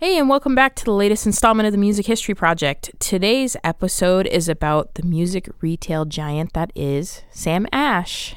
[0.00, 2.92] Hey, and welcome back to the latest installment of the Music History Project.
[3.00, 8.36] Today's episode is about the music retail giant that is Sam Ash.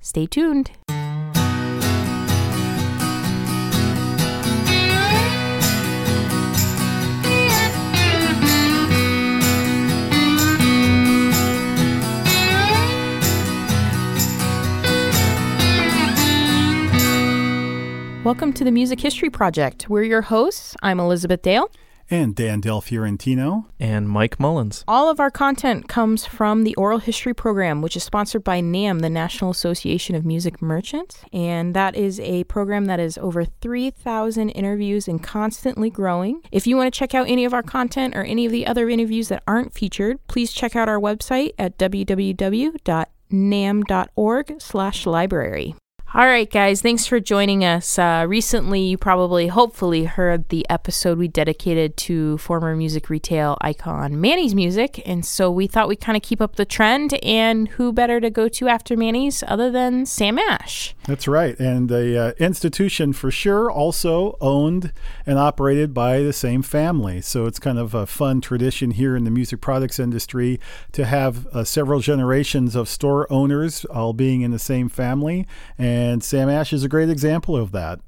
[0.00, 0.70] Stay tuned.
[18.28, 19.88] Welcome to the Music History Project.
[19.88, 20.76] We're your hosts.
[20.82, 21.70] I'm Elizabeth Dale.
[22.10, 23.68] And Dan Del Fiorentino.
[23.80, 24.84] And Mike Mullins.
[24.86, 29.00] All of our content comes from the Oral History Program, which is sponsored by NAMM,
[29.00, 31.24] the National Association of Music Merchants.
[31.32, 36.42] And that is a program that is over 3,000 interviews and constantly growing.
[36.52, 38.90] If you want to check out any of our content or any of the other
[38.90, 42.76] interviews that aren't featured, please check out our website at www.namm.org
[44.60, 45.74] slash library.
[46.14, 47.98] All right, guys, thanks for joining us.
[47.98, 54.18] Uh, recently, you probably, hopefully, heard the episode we dedicated to former music retail icon
[54.18, 55.02] Manny's Music.
[55.06, 57.22] And so we thought we'd kind of keep up the trend.
[57.22, 60.94] And who better to go to after Manny's other than Sam Ash?
[61.04, 61.60] That's right.
[61.60, 64.94] And the uh, institution, for sure, also owned
[65.26, 67.20] and operated by the same family.
[67.20, 70.58] So it's kind of a fun tradition here in the music products industry
[70.92, 75.46] to have uh, several generations of store owners all being in the same family.
[75.76, 77.98] And and Sam Ash is a great example of that.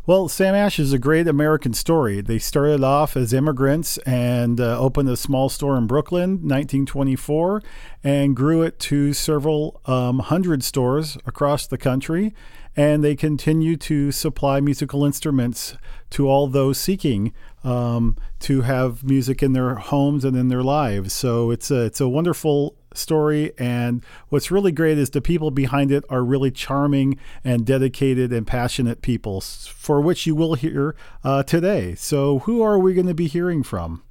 [0.06, 2.20] Well, Sam Ash is a great American story.
[2.20, 7.62] They started off as immigrants and uh, opened a small store in Brooklyn, 1924,
[8.02, 12.34] and grew it to several um, hundred stores across the country.
[12.76, 15.74] And they continue to supply musical instruments
[16.14, 17.32] to all those seeking
[17.64, 21.12] um, to have music in their homes and in their lives.
[21.12, 25.90] So it's a it's a wonderful story, and what's really great is the people behind
[25.90, 31.42] it are really charming and dedicated and passionate people, for which you will hear uh,
[31.42, 31.96] today.
[31.96, 34.04] So who are we going to be hearing from?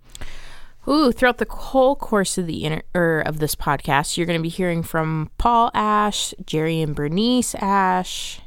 [0.85, 4.43] Ooh, throughout the whole course of the inter- er, of this podcast, you're going to
[4.43, 8.41] be hearing from Paul Ash, Jerry and Bernice Ash,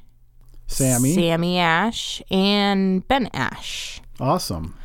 [0.66, 4.00] Sammy, Sammy Ash, and Ben Ash.
[4.20, 4.76] Awesome.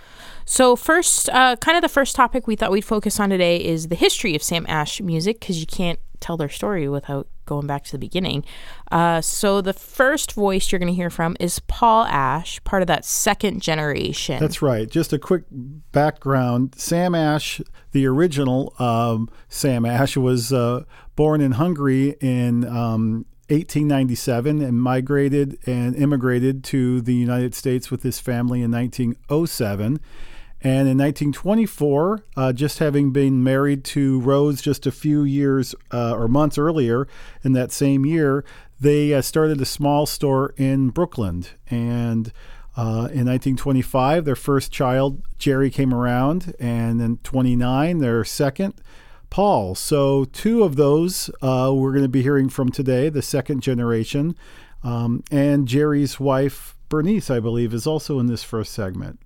[0.45, 3.87] So, first, uh, kind of the first topic we thought we'd focus on today is
[3.87, 7.83] the history of Sam Ash music because you can't tell their story without going back
[7.85, 8.43] to the beginning.
[8.91, 12.87] Uh, so, the first voice you're going to hear from is Paul Ash, part of
[12.87, 14.39] that second generation.
[14.39, 14.89] That's right.
[14.89, 17.61] Just a quick background Sam Ash,
[17.93, 20.83] the original um, Sam Ash, was uh,
[21.15, 22.67] born in Hungary in.
[22.67, 29.99] Um, 1897 and migrated and immigrated to the United States with his family in 1907.
[30.63, 36.13] And in 1924, uh, just having been married to Rose just a few years uh,
[36.13, 37.07] or months earlier
[37.43, 38.45] in that same year,
[38.79, 41.45] they uh, started a small store in Brooklyn.
[41.69, 42.31] And
[42.77, 46.55] uh, in 1925, their first child, Jerry, came around.
[46.59, 48.75] And in 29, their second,
[49.31, 49.73] Paul.
[49.73, 54.35] So, two of those uh, we're going to be hearing from today, the second generation.
[54.83, 59.19] Um, and Jerry's wife, Bernice, I believe, is also in this first segment.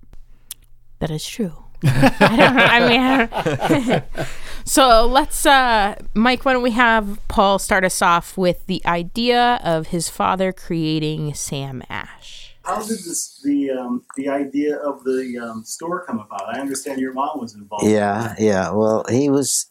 [1.00, 1.52] That is true.
[1.84, 2.64] I don't know.
[2.64, 4.26] I mean, I
[4.64, 6.44] so let's, uh, Mike.
[6.44, 11.34] Why don't we have Paul start us off with the idea of his father creating
[11.34, 12.56] Sam Ash?
[12.64, 16.54] How did this, the um, the idea of the um, store come about?
[16.54, 17.86] I understand your mom was involved.
[17.86, 18.70] Yeah, yeah.
[18.70, 19.66] Well, he was.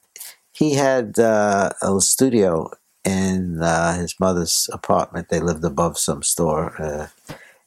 [0.55, 2.71] He had uh, a studio
[3.03, 5.27] in uh, his mother's apartment.
[5.27, 7.07] They lived above some store, uh,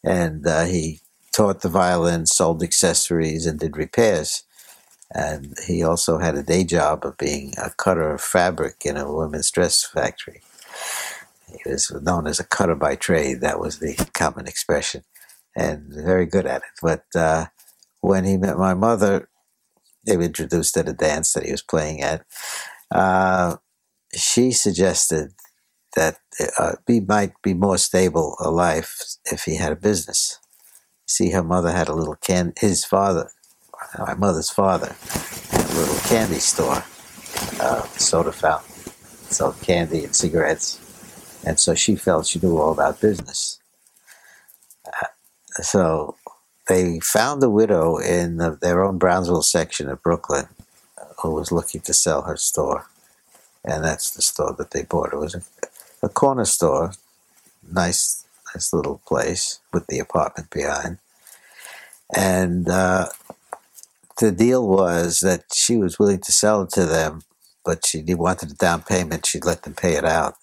[0.02, 1.00] and uh, he
[1.30, 4.42] taught the violin, sold accessories, and did repairs.
[5.14, 9.12] And he also had a day job of being a cutter of fabric in a
[9.12, 10.40] women's dress factory.
[11.46, 13.42] He was known as a cutter by trade.
[13.42, 15.04] That was the common expression,
[15.54, 16.78] and very good at it.
[16.80, 17.46] But uh,
[18.00, 19.28] when he met my mother,
[20.06, 22.24] they were introduced at a dance that he was playing at.
[22.90, 23.56] Uh,
[24.14, 25.32] she suggested
[25.96, 26.18] that
[26.58, 30.38] uh, he might be more stable a life if he had a business.
[31.06, 32.52] See, her mother had a little can.
[32.58, 33.30] His father,
[33.98, 34.94] my mother's father,
[35.50, 36.84] had a little candy store,
[37.60, 38.74] uh, soda fountain,
[39.30, 40.80] sold candy and cigarettes,
[41.46, 43.58] and so she felt she knew all about business.
[44.86, 45.06] Uh,
[45.62, 46.16] so
[46.68, 50.48] they found a widow in the, their own Brownsville section of Brooklyn
[51.22, 52.86] who was looking to sell her store.
[53.64, 55.12] And that's the store that they bought.
[55.12, 55.42] It was a,
[56.02, 56.92] a corner store,
[57.70, 58.24] nice,
[58.54, 60.98] nice little place with the apartment behind.
[62.14, 63.08] And uh,
[64.18, 67.22] the deal was that she was willing to sell it to them,
[67.64, 69.26] but she wanted a down payment.
[69.26, 70.34] She'd let them pay it out.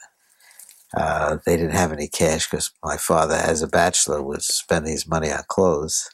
[0.95, 5.07] Uh, they didn't have any cash because my father, as a bachelor, was spending his
[5.07, 6.10] money on clothes.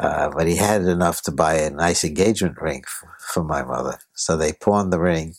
[0.00, 3.98] Uh, but he had enough to buy a nice engagement ring for, for my mother.
[4.14, 5.34] So they pawned the ring,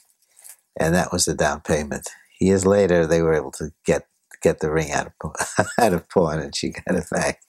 [0.80, 2.10] and that was the down payment.
[2.42, 4.08] Years later, they were able to get
[4.42, 7.42] get the ring out of out of pawn, and she got it back.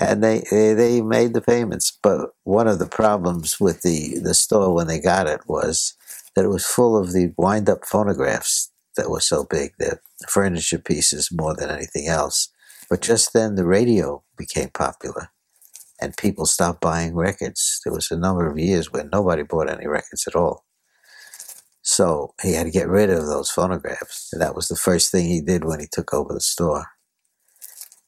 [0.00, 1.96] And they, they they made the payments.
[2.02, 5.94] But one of the problems with the the store when they got it was
[6.36, 9.98] that it was full of the wind up phonographs that were so big, the
[10.28, 12.48] furniture pieces more than anything else.
[12.88, 15.30] But just then the radio became popular
[16.00, 17.80] and people stopped buying records.
[17.84, 20.64] There was a number of years where nobody bought any records at all.
[21.82, 24.28] So he had to get rid of those phonographs.
[24.32, 26.86] And that was the first thing he did when he took over the store.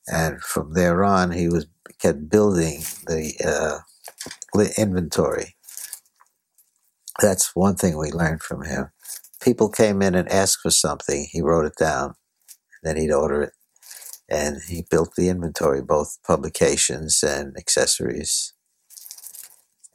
[0.06, 1.66] And from there on, he was
[2.00, 5.56] kept building the uh, inventory.
[7.20, 8.90] That's one thing we learned from him
[9.42, 12.14] people came in and asked for something, he wrote it down,
[12.82, 13.52] then he'd order it.
[14.32, 18.54] And he built the inventory, both publications and accessories.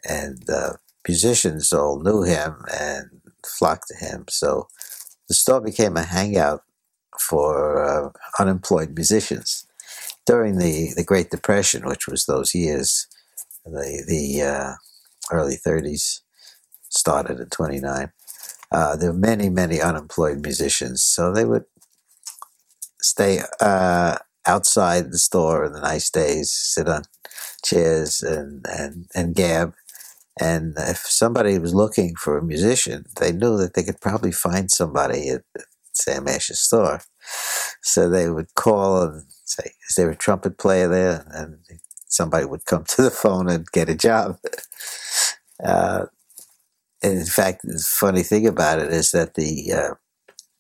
[0.07, 0.73] And uh,
[1.07, 3.09] musicians all knew him and
[3.45, 4.25] flocked to him.
[4.29, 4.67] So
[5.27, 6.61] the store became a hangout
[7.19, 9.65] for uh, unemployed musicians.
[10.25, 13.07] During the, the Great Depression, which was those years,
[13.65, 14.73] the, the uh,
[15.31, 16.21] early 30s,
[16.89, 18.11] started at 29
[18.71, 21.65] uh, there were many, many unemployed musicians, so they would
[23.01, 24.17] stay uh,
[24.47, 27.03] outside the store in the nice days, sit on
[27.63, 29.73] chairs and, and, and gab.
[30.39, 34.69] And if somebody was looking for a musician, they knew that they could probably find
[34.69, 35.41] somebody at
[35.94, 37.01] Sam Ash's store.
[37.81, 41.25] So they would call and say, Is there a trumpet player there?
[41.31, 41.59] And
[42.07, 44.38] somebody would come to the phone and get a job.
[45.65, 46.05] Uh,
[47.01, 49.94] and in fact, the funny thing about it is that the uh,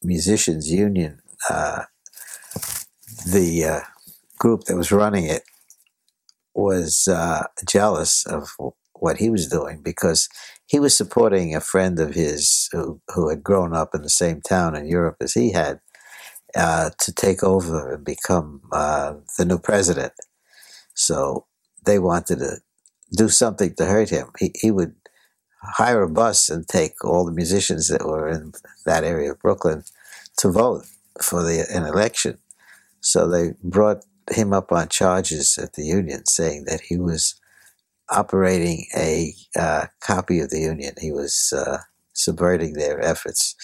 [0.01, 1.83] musicians union, uh,
[3.25, 3.79] the uh,
[4.37, 5.43] group that was running it,
[6.53, 8.49] was uh, jealous of
[8.93, 10.27] what he was doing because
[10.65, 14.41] he was supporting a friend of his who, who had grown up in the same
[14.41, 15.79] town in Europe as he had
[16.55, 20.13] uh, to take over and become uh, the new president.
[20.95, 21.45] So
[21.85, 22.57] they wanted to
[23.15, 24.31] do something to hurt him.
[24.39, 24.95] He, he would
[25.61, 28.53] hire a bus and take all the musicians that were in
[28.85, 29.83] that area of Brooklyn
[30.37, 30.85] to vote
[31.21, 32.37] for the an election.
[33.07, 37.35] So they brought him up on charges at the union, saying that he was
[38.09, 40.93] operating a uh, copy of the union.
[40.99, 41.77] He was uh,
[42.11, 43.55] subverting their efforts.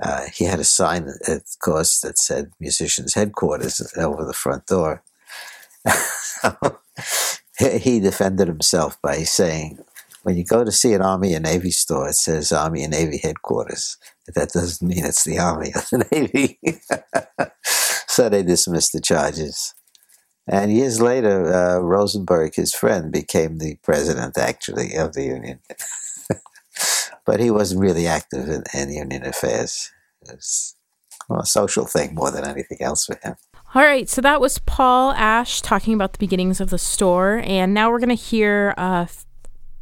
[0.00, 5.02] Uh, he had a sign, of course, that said "Musicians Headquarters" over the front door.
[7.82, 9.80] he defended himself by saying,
[10.22, 13.18] when you go to see an Army and Navy store, it says Army and Navy
[13.22, 13.96] headquarters.
[14.26, 16.58] But that doesn't mean it's the Army or the Navy.
[18.20, 19.74] So they dismissed the charges.
[20.46, 25.60] And years later, uh, Rosenberg, his friend, became the president, actually, of the union.
[27.24, 29.90] but he wasn't really active in, in union affairs.
[30.28, 30.76] It was
[31.30, 33.36] well, a social thing more than anything else for him.
[33.74, 37.72] All right, so that was Paul Ash talking about the beginnings of the store, and
[37.72, 39.06] now we're going to hear uh,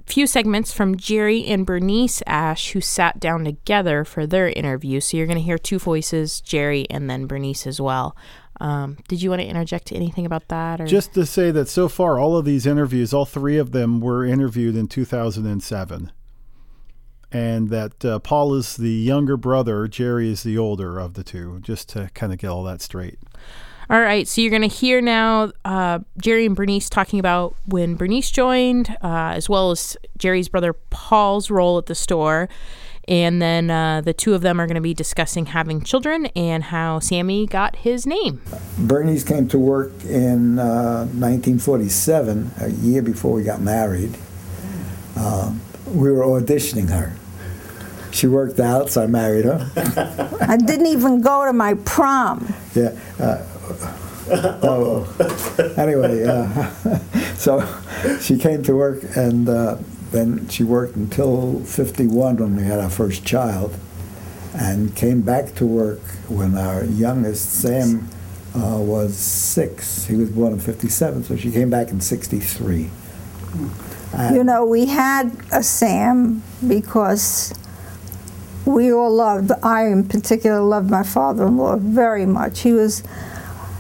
[0.09, 5.01] few segments from Jerry and Bernice Ash, who sat down together for their interview.
[5.01, 8.17] So you're going to hear two voices, Jerry and then Bernice as well.
[8.61, 10.81] Um, did you want to interject anything about that?
[10.81, 10.87] Or?
[10.87, 14.25] Just to say that so far, all of these interviews, all three of them were
[14.25, 16.13] interviewed in 2007.
[17.31, 21.61] And that uh, Paul is the younger brother, Jerry is the older of the two,
[21.61, 23.19] just to kind of get all that straight.
[23.91, 27.95] All right, so you're going to hear now uh, Jerry and Bernice talking about when
[27.95, 32.51] Bernice joined, uh, as well as Jerry's brother Paul's role at the store.
[33.09, 36.65] And then uh, the two of them are going to be discussing having children and
[36.65, 38.43] how Sammy got his name.
[38.77, 44.19] Bernice came to work in 1947, uh, a year before we got married.
[45.17, 47.17] Um, we were auditioning her.
[48.13, 49.71] She worked out, so I married her.
[50.43, 52.55] I didn't even go to my prom.
[52.75, 52.95] Yeah.
[53.19, 53.43] Uh,
[54.31, 55.75] oh.
[55.77, 56.69] Anyway, uh,
[57.37, 57.67] so
[58.21, 59.77] she came to work, and uh,
[60.11, 63.77] then she worked until 51 when we had our first child,
[64.55, 68.09] and came back to work when our youngest, Sam,
[68.55, 70.07] uh, was six.
[70.07, 72.91] He was born in 57, so she came back in 63.
[74.15, 77.53] And- You know, we had a Sam because
[78.65, 82.61] we all loved, I in particular loved my father in law very much.
[82.61, 83.03] He was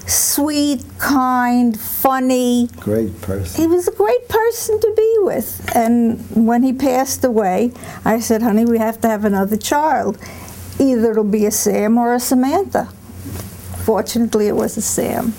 [0.08, 2.68] sweet, kind, funny.
[2.80, 3.60] Great person.
[3.60, 5.70] He was a great person to be with.
[5.74, 7.72] And when he passed away,
[8.04, 10.18] I said, honey, we have to have another child.
[10.80, 12.86] Either it'll be a Sam or a Samantha.
[13.84, 15.34] Fortunately, it was a Sam.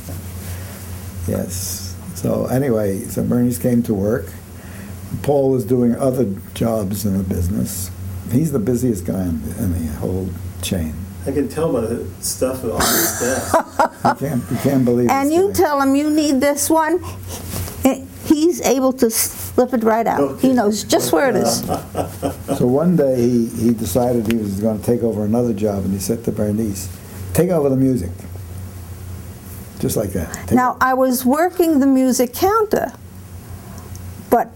[1.27, 1.95] Yes.
[2.15, 4.25] So anyway, so Bernice came to work.
[5.23, 7.89] Paul was doing other jobs in the business.
[8.31, 10.29] He's the busiest guy in the, in the whole
[10.61, 10.93] chain.
[11.29, 13.55] I can tell by the stuff on his desk.
[14.03, 15.09] You can't, you can't believe.
[15.09, 15.53] And this you guy.
[15.53, 17.03] tell him you need this one,
[18.25, 20.39] he's able to slip it right out.
[20.39, 21.69] He knows just where it is.
[22.57, 25.93] So one day he, he decided he was going to take over another job, and
[25.93, 26.89] he said to Bernice,
[27.33, 28.09] "Take over the music."
[29.79, 30.33] Just like that.
[30.33, 32.91] Take Now, I was working the music counter,
[34.29, 34.49] but,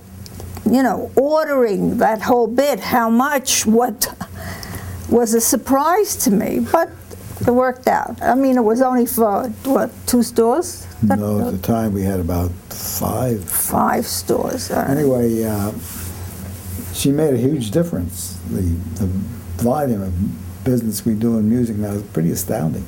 [0.69, 4.22] you know, ordering that whole bit, how much, what,
[5.13, 6.89] was a surprise to me, but
[7.41, 8.22] it worked out.
[8.22, 10.88] I mean, it was only for, what, two stores?
[11.03, 13.43] No, at the time we had about five.
[13.43, 14.72] Five stores.
[14.72, 14.89] all right.
[14.89, 15.72] Anyway, uh,
[16.93, 18.39] she made a huge difference.
[18.50, 19.05] The, the
[19.62, 22.86] volume of business we do in music now is pretty astounding.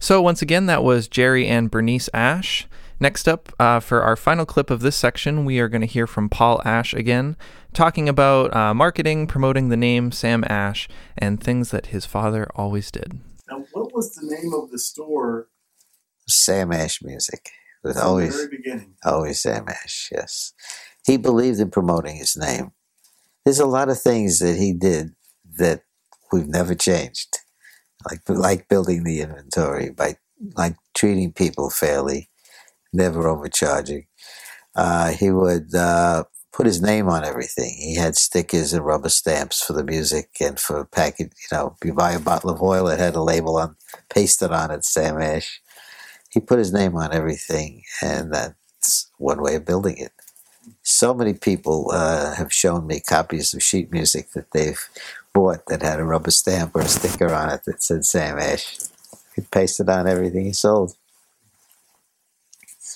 [0.00, 2.66] So, once again, that was Jerry and Bernice Ash.
[3.00, 6.06] Next up, uh, for our final clip of this section, we are going to hear
[6.06, 7.36] from Paul Ash again,
[7.72, 12.90] talking about uh, marketing, promoting the name Sam Ash, and things that his father always
[12.90, 13.20] did.
[13.48, 15.48] now, what was the name of the store
[16.28, 17.50] Sam Ash music.
[17.84, 18.94] It was from the always very beginning?
[19.04, 20.52] always Sam Ash, yes.
[21.06, 22.72] He believed in promoting his name.
[23.44, 25.14] There's a lot of things that he did
[25.58, 25.82] that
[26.30, 27.38] we've never changed.
[28.08, 30.16] Like like building the inventory, by
[30.56, 32.30] like treating people fairly,
[32.92, 34.06] never overcharging.
[34.74, 37.74] Uh, he would uh, put his name on everything.
[37.78, 41.32] He had stickers and rubber stamps for the music and for package.
[41.50, 43.76] You know, you buy a bottle of oil, it had a label on,
[44.08, 45.60] pasted on it, Sam Ash.
[46.30, 50.12] He put his name on everything, and that's one way of building it.
[50.82, 54.80] So many people uh, have shown me copies of sheet music that they've
[55.32, 58.78] bought that had a rubber stamp or a sticker on it that said Sam Ash.
[59.34, 60.96] He pasted on everything he sold.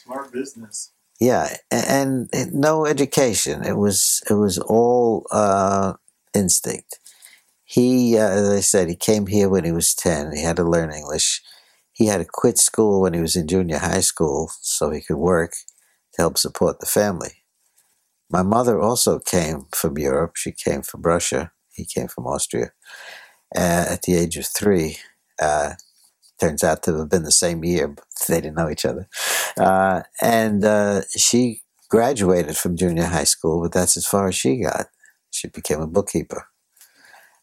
[0.04, 0.92] Smart business.
[1.20, 3.64] Yeah, and, and no education.
[3.64, 5.94] It was it was all uh,
[6.34, 6.98] instinct.
[7.64, 10.34] He, uh, as I said, he came here when he was ten.
[10.34, 11.40] He had to learn English.
[11.92, 15.16] He had to quit school when he was in junior high school so he could
[15.16, 15.52] work
[16.14, 17.44] to help support the family.
[18.30, 20.36] My mother also came from Europe.
[20.36, 21.52] She came from Russia.
[21.72, 22.72] He came from Austria.
[23.54, 24.96] Uh, at the age of three,
[25.40, 25.74] uh,
[26.42, 29.08] turns out to have been the same year, but they didn't know each other.
[29.56, 34.56] Uh, and uh, she graduated from junior high school, but that's as far as she
[34.56, 34.86] got.
[35.30, 36.46] She became a bookkeeper.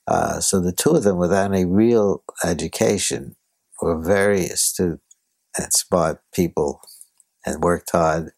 [0.08, 3.36] Uh, so the two of them, without any real education,
[3.82, 5.00] were very astute
[5.58, 6.82] and smart people,
[7.46, 8.32] and worked hard,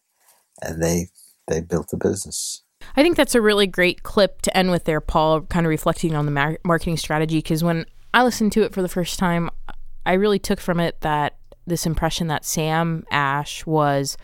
[0.60, 1.08] and they
[1.48, 2.62] they built a business.
[2.96, 6.14] I think that's a really great clip to end with there, Paul, kind of reflecting
[6.14, 7.38] on the mar- marketing strategy.
[7.38, 9.50] Because when I listened to it for the first time,
[10.04, 14.16] I really took from it that this impression that Sam Ash was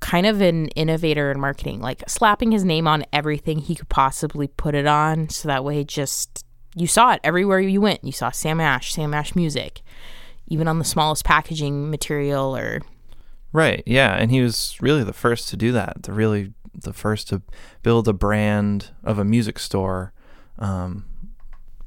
[0.00, 4.48] kind of an innovator in marketing, like slapping his name on everything he could possibly
[4.48, 5.28] put it on.
[5.28, 8.04] So that way, just you saw it everywhere you went.
[8.04, 9.82] You saw Sam Ash, Sam Ash music,
[10.48, 12.80] even on the smallest packaging material or
[13.52, 13.82] Right.
[13.84, 16.04] Yeah, and he was really the first to do that.
[16.04, 17.42] The really the first to
[17.82, 20.12] build a brand of a music store.
[20.58, 21.04] Um,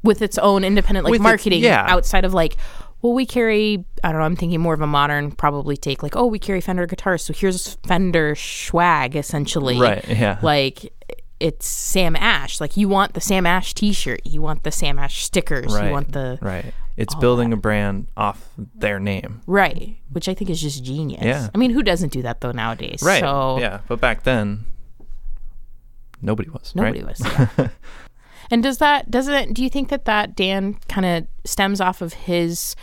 [0.03, 1.85] with its own independent like With its- marketing yeah.
[1.87, 2.57] outside of like
[3.03, 6.15] well we carry i don't know i'm thinking more of a modern probably take like
[6.15, 10.03] oh we carry fender guitars so here's fender swag essentially right.
[10.07, 10.39] Yeah.
[10.41, 10.91] like
[11.39, 15.23] it's sam ash like you want the sam ash t-shirt you want the sam ash
[15.23, 15.85] stickers Right.
[15.87, 16.73] you want the right.
[16.95, 19.41] It's building a brand off their name.
[19.47, 21.49] right which i think is just genius Yeah.
[21.53, 23.19] i mean who doesn't do that though nowadays Right.
[23.21, 23.79] so Yeah.
[23.87, 24.65] But back then,
[26.21, 26.73] nobody was.
[26.75, 27.19] Nobody right?
[27.19, 27.21] was.
[27.57, 27.67] Yeah.
[28.53, 32.13] And does that doesn't do you think that that Dan kind of stems off of
[32.13, 32.75] his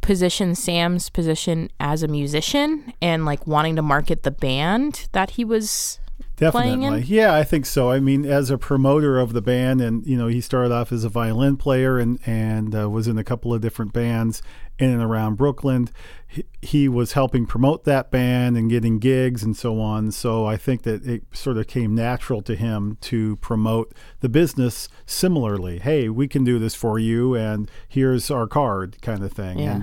[0.00, 5.44] position, Sam's position as a musician, and like wanting to market the band that he
[5.44, 5.98] was
[6.36, 6.84] Definitely.
[6.84, 7.04] in?
[7.06, 7.90] Yeah, I think so.
[7.90, 11.02] I mean, as a promoter of the band, and you know, he started off as
[11.02, 14.42] a violin player and and uh, was in a couple of different bands
[14.78, 15.88] in and around Brooklyn.
[16.26, 20.10] He, he was helping promote that band and getting gigs and so on.
[20.10, 24.88] So I think that it sort of came natural to him to promote the business
[25.06, 25.78] similarly.
[25.78, 29.58] Hey, we can do this for you, and here's our card, kind of thing.
[29.58, 29.82] Yeah.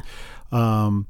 [0.51, 1.07] And um,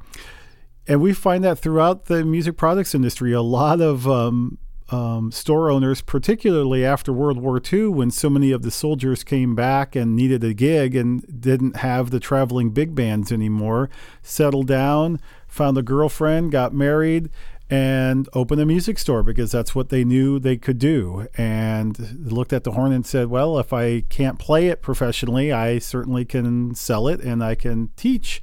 [0.87, 4.57] and we find that throughout the music products industry, a lot of um,
[4.91, 9.55] um, store owners, particularly after World War II, when so many of the soldiers came
[9.55, 13.89] back and needed a gig and didn't have the traveling big bands anymore,
[14.21, 17.29] settled down, found a girlfriend, got married,
[17.69, 21.25] and opened a music store because that's what they knew they could do.
[21.37, 25.79] And looked at the horn and said, Well, if I can't play it professionally, I
[25.79, 28.41] certainly can sell it and I can teach.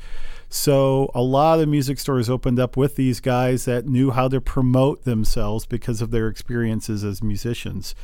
[0.49, 4.41] So a lot of music stores opened up with these guys that knew how to
[4.41, 7.95] promote themselves because of their experiences as musicians.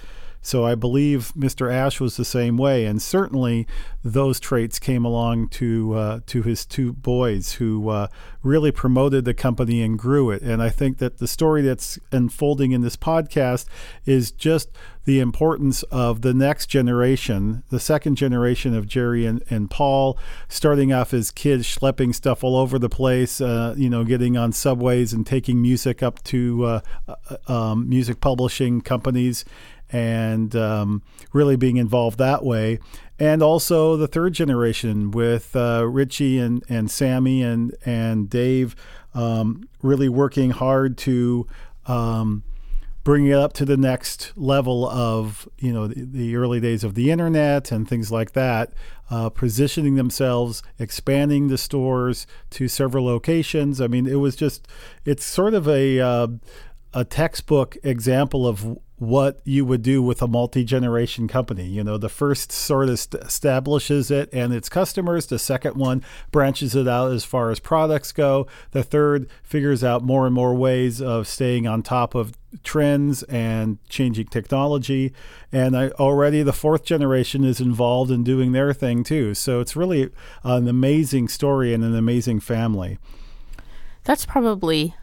[0.45, 1.73] So I believe Mr.
[1.73, 3.67] Ash was the same way, and certainly
[4.05, 8.09] those traits came along to uh, to his two boys, who uh,
[8.43, 10.43] really promoted the company and grew it.
[10.43, 13.65] And I think that the story that's unfolding in this podcast
[14.05, 14.69] is just
[15.05, 20.19] the importance of the next generation, the second generation of Jerry and, and Paul,
[20.49, 24.53] starting off as kids, schlepping stuff all over the place, uh, you know, getting on
[24.53, 29.45] subways and taking music up to uh, uh, um, music publishing companies
[29.91, 32.79] and um, really being involved that way.
[33.19, 38.75] And also the third generation with uh, Richie and, and Sammy and, and Dave
[39.15, 41.47] um, really working hard to
[41.87, 42.43] um,
[43.05, 46.95] bring it up to the next level of you know the, the early days of
[46.95, 48.73] the internet and things like that
[49.11, 53.81] uh, positioning themselves expanding the stores to several locations.
[53.81, 54.67] I mean it was just
[55.05, 56.29] it's sort of a uh,
[56.95, 61.67] a textbook example of what you would do with a multi-generation company.
[61.67, 66.03] You know the first sort of st- establishes it and its customers the second one
[66.31, 70.55] branches it out as far as products go the third figures out more and more
[70.55, 75.13] ways of staying on top of trends and changing technology.
[75.51, 79.35] And I, already the fourth generation is involved in doing their thing too.
[79.35, 80.11] So it's really
[80.45, 82.99] an amazing story and an amazing family.
[84.05, 84.95] That's probably,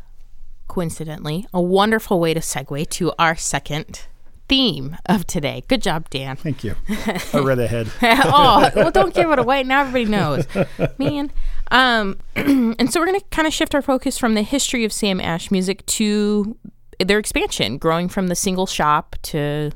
[0.72, 4.08] coincidentally, a wonderful way to segue to our second
[4.48, 5.64] theme of today.
[5.68, 6.38] Good job, Dan.
[6.38, 6.76] thank you
[7.34, 9.64] i read ahead oh, well, don't give it away.
[9.64, 10.48] Now everybody knows,
[10.98, 11.30] man.
[11.72, 14.94] Um, and so we're going to kind of shift our focus from the history of
[14.94, 16.58] Sam Ash music to
[17.04, 19.72] their expansion, growing from the single shop to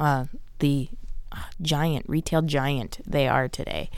[0.00, 0.24] uh,
[0.58, 0.88] the
[1.62, 3.88] giant retail giant they are today.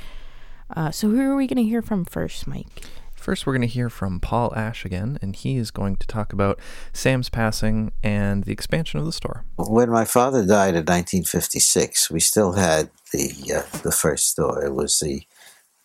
[0.75, 2.85] Uh, so who are we going to hear from first, Mike?
[3.27, 6.33] First, we're going to hear from Paul Ash again, and he is going to talk
[6.33, 6.61] about
[6.93, 9.45] Sam's passing and the expansion of the store.
[9.57, 14.65] When my father died in 1956, we still had the uh, the first store.
[14.65, 15.23] It was the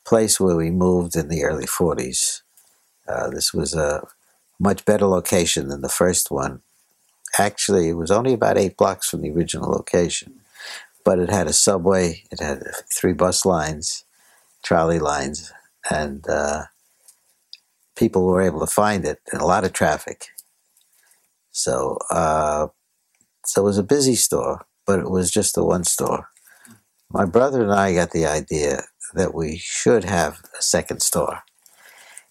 [0.06, 2.43] place where we moved in the early 40s.
[3.08, 4.08] Uh, this was a
[4.60, 6.62] much better location than the first one.
[7.39, 10.41] Actually, it was only about eight blocks from the original location,
[11.04, 12.62] but it had a subway, it had
[12.95, 14.06] three bus lines,
[14.62, 15.51] trolley lines,
[15.89, 16.65] and uh,
[17.95, 20.27] people were able to find it, and a lot of traffic.
[21.51, 22.67] So, uh,
[23.45, 26.30] so it was a busy store, but it was just the one store.
[27.10, 31.43] My brother and I got the idea that we should have a second store.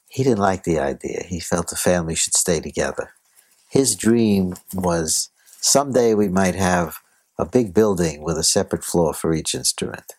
[0.08, 1.22] He didn't like the idea.
[1.28, 3.10] He felt the family should stay together.
[3.68, 6.98] His dream was someday we might have
[7.38, 10.14] a big building with a separate floor for each instrument,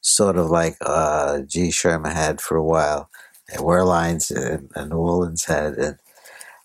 [0.00, 1.70] sort of like uh, G.
[1.70, 3.10] Schirmer had for a while,
[3.48, 5.98] and Werlein's and, and New Orleans had, and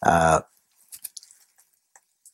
[0.06, 0.42] uh,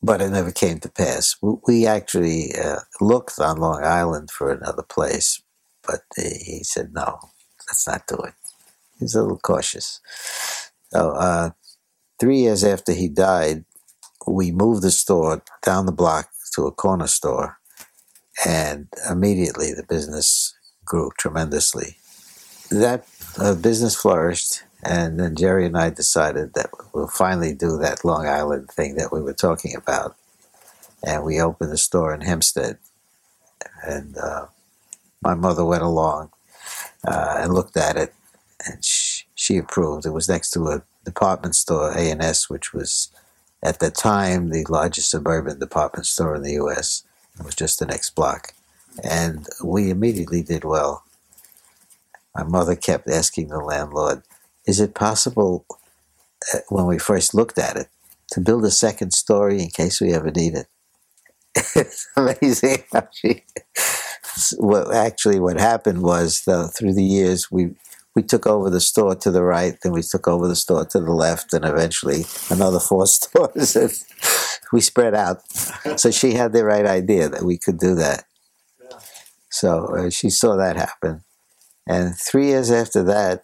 [0.01, 1.35] but it never came to pass.
[1.67, 5.41] We, actually uh, looked on Long Island for another place,
[5.85, 7.19] but he said no,
[7.67, 8.33] let's not do it.
[8.97, 9.99] He was a little cautious.
[10.91, 11.51] So uh,
[12.19, 13.65] three years after he died,
[14.27, 17.57] we moved the store down the block to a corner store,
[18.45, 21.97] and immediately the business grew tremendously.
[22.71, 23.05] That
[23.38, 28.28] uh, business flourished, and then Jerry and I decided that we'll finally do that Long
[28.28, 30.15] Island thing that we were talking about,
[31.04, 32.78] and we opened a store in Hempstead.
[33.84, 34.48] And uh,
[35.22, 36.32] my mother went along
[37.08, 38.13] uh, and looked at it,
[38.65, 40.06] and she, she approved.
[40.06, 43.10] It was next to a department store, A and S, which was
[43.62, 47.04] at the time the largest suburban department store in the U.S.
[47.39, 48.54] It was just the next block,
[49.04, 51.04] and we immediately did well.
[52.39, 54.23] My mother kept asking the landlord,
[54.65, 55.65] "Is it possible?"
[56.54, 57.88] uh, When we first looked at it,
[58.32, 60.67] to build a second story in case we ever need it.
[61.75, 63.43] it's amazing how she.
[64.58, 67.71] What actually what happened was though through the years we
[68.15, 70.99] we took over the store to the right, then we took over the store to
[70.99, 73.75] the left, and eventually another four stores.
[73.75, 73.91] And
[74.71, 75.41] we spread out.
[75.97, 78.23] So she had the right idea that we could do that.
[79.52, 81.23] So uh, she saw that happen.
[81.89, 83.43] And three years after that,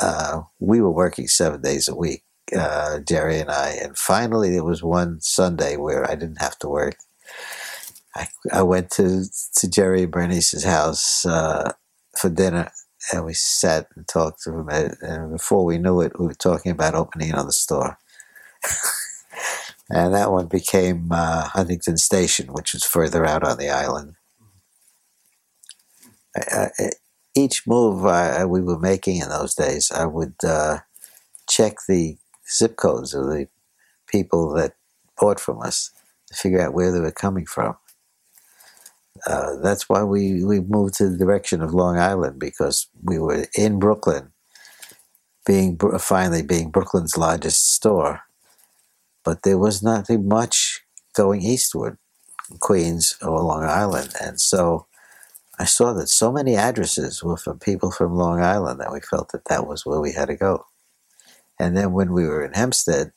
[0.00, 2.22] uh, we were working seven days a week,
[2.56, 3.70] uh, Jerry and I.
[3.82, 6.96] And finally, there was one Sunday where I didn't have to work.
[8.14, 9.24] I, I went to,
[9.56, 11.72] to Jerry Bernice's house uh,
[12.16, 12.70] for dinner,
[13.12, 14.68] and we sat and talked to him.
[14.68, 17.98] And before we knew it, we were talking about opening another store.
[19.90, 24.14] and that one became uh, Huntington Station, which was further out on the island.
[26.36, 26.90] I, I,
[27.34, 30.78] each move I, we were making in those days, I would uh,
[31.48, 32.16] check the
[32.50, 33.48] zip codes of the
[34.06, 34.74] people that
[35.18, 35.90] bought from us
[36.26, 37.76] to figure out where they were coming from.
[39.26, 43.46] Uh, that's why we, we moved to the direction of Long Island because we were
[43.56, 44.32] in Brooklyn,
[45.46, 48.22] being finally being Brooklyn's largest store,
[49.24, 50.82] but there was nothing much
[51.14, 51.98] going eastward,
[52.60, 54.86] Queens or Long Island, and so
[55.62, 59.30] I saw that so many addresses were from people from Long Island that we felt
[59.30, 60.66] that that was where we had to go.
[61.56, 63.12] And then when we were in Hempstead,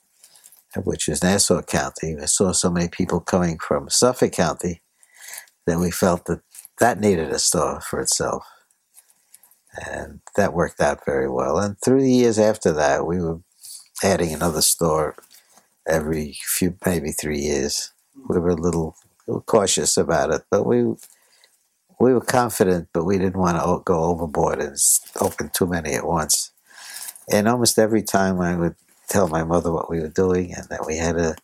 [0.84, 4.84] which is Nassau County, I saw so many people coming from Suffolk County
[5.66, 6.42] that we felt that
[6.78, 8.46] that needed a store for itself.
[9.84, 11.58] And that worked out very well.
[11.58, 13.40] And through the years after that, we were
[14.04, 15.16] adding another store
[15.88, 17.92] every few, maybe three years.
[18.30, 18.96] We were a little
[19.48, 20.94] cautious about it, but we
[22.00, 24.78] we were confident, but we didn't want to go overboard and
[25.20, 26.52] open too many at once.
[27.32, 28.76] And almost every time I would
[29.10, 31.36] tell my mother what we were doing and that we had a,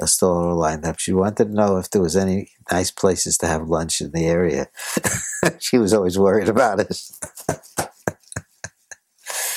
[0.00, 3.46] a store lined up, she wanted to know if there was any nice places to
[3.46, 4.68] have lunch in the area.
[5.58, 7.18] she was always worried about us.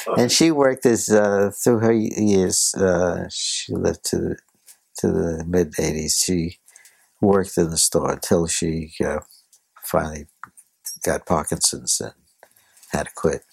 [0.17, 2.73] and she worked as uh, through her years.
[2.75, 4.36] Uh, she lived to
[4.97, 6.23] to the mid '80s.
[6.23, 6.58] She
[7.21, 9.19] worked in the store until she uh,
[9.84, 10.27] finally
[11.04, 12.14] got Parkinson's and
[12.92, 13.44] had to quit.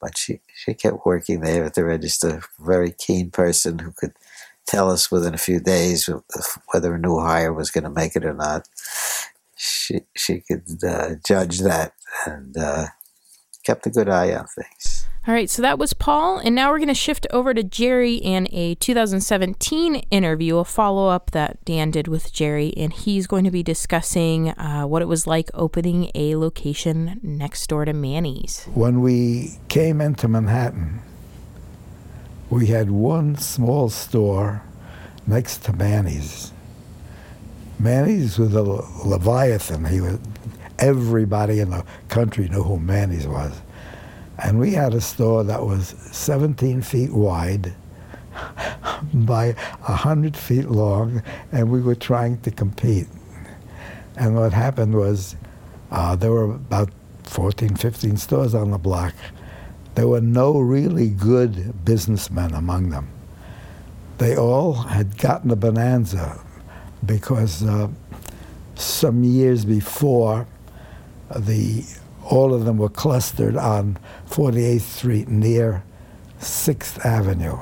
[0.00, 2.42] But she, she kept working there at the register.
[2.58, 4.12] Very keen person who could
[4.66, 6.08] tell us within a few days
[6.72, 8.68] whether a new hire was going to make it or not.
[9.56, 11.94] She she could uh, judge that
[12.26, 12.86] and uh,
[13.64, 14.93] kept a good eye on things.
[15.26, 18.20] All right, so that was Paul, and now we're going to shift over to Jerry
[18.20, 23.44] and a 2017 interview, a follow up that Dan did with Jerry, and he's going
[23.44, 28.66] to be discussing uh, what it was like opening a location next door to Manny's.
[28.74, 31.00] When we came into Manhattan,
[32.50, 34.62] we had one small store
[35.26, 36.52] next to Manny's.
[37.78, 39.86] Manny's was a Leviathan.
[39.86, 40.18] He was
[40.78, 43.62] everybody in the country knew who Manny's was.
[44.38, 47.72] And we had a store that was 17 feet wide
[49.14, 53.06] by 100 feet long, and we were trying to compete.
[54.16, 55.36] And what happened was
[55.90, 56.90] uh, there were about
[57.24, 59.14] 14, 15 stores on the block.
[59.94, 63.08] There were no really good businessmen among them.
[64.18, 66.40] They all had gotten a bonanza
[67.04, 67.88] because uh,
[68.74, 70.46] some years before,
[71.34, 71.84] the
[72.24, 75.82] all of them were clustered on 48th Street near
[76.40, 77.58] 6th Avenue.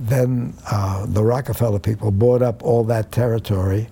[0.00, 3.88] Then uh, the Rockefeller people bought up all that territory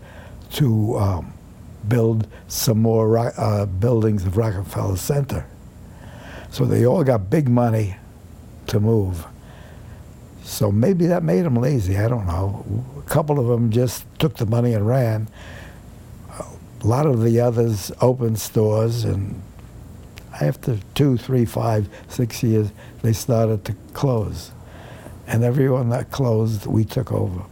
[0.53, 1.33] to um,
[1.89, 5.47] build some more uh, buildings of Rockefeller Center.
[6.51, 7.97] So they all got big money
[8.69, 9.27] to move.
[10.43, 11.99] So maybe that made them lazy.
[11.99, 12.65] I don't know.
[12.99, 15.29] A couple of them just took the money and ran
[16.83, 19.43] a lot of the others opened stores, and
[20.41, 22.71] after two, three, five, six years,
[23.03, 24.53] they started to close.
[25.27, 27.43] And everyone that closed, we took over.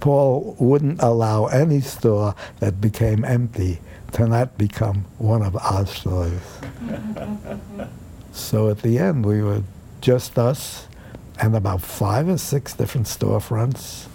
[0.00, 3.80] Paul wouldn't allow any store that became empty
[4.12, 6.40] to not become one of our stores.
[8.32, 9.62] so at the end, we were
[10.00, 10.88] just us
[11.40, 14.09] and about five or six different storefronts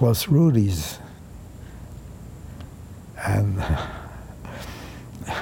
[0.00, 0.98] plus Rudy's.
[3.18, 3.62] And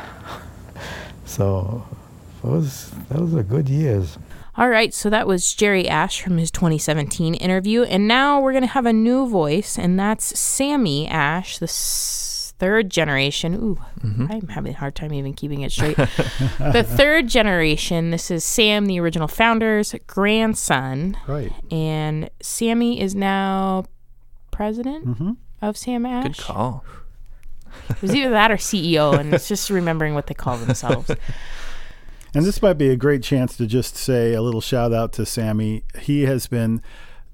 [1.24, 1.86] so
[2.42, 4.18] those those are good years.
[4.56, 8.66] All right, so that was Jerry Ash from his 2017 interview, and now we're gonna
[8.66, 13.54] have a new voice, and that's Sammy Ash, the third generation.
[13.54, 14.26] Ooh, mm-hmm.
[14.28, 15.96] I'm having a hard time even keeping it straight.
[16.58, 18.10] the third generation.
[18.10, 21.52] This is Sam, the original founder's grandson, Right.
[21.70, 23.84] and Sammy is now
[24.58, 25.30] president Mm-hmm.
[25.62, 26.24] of Sam Ash.
[26.36, 26.84] Good call.
[27.90, 31.10] It was either that or CEO, and it's just remembering what they call themselves.
[32.34, 35.24] And this might be a great chance to just say a little shout out to
[35.24, 35.82] Sammy.
[35.98, 36.82] He has been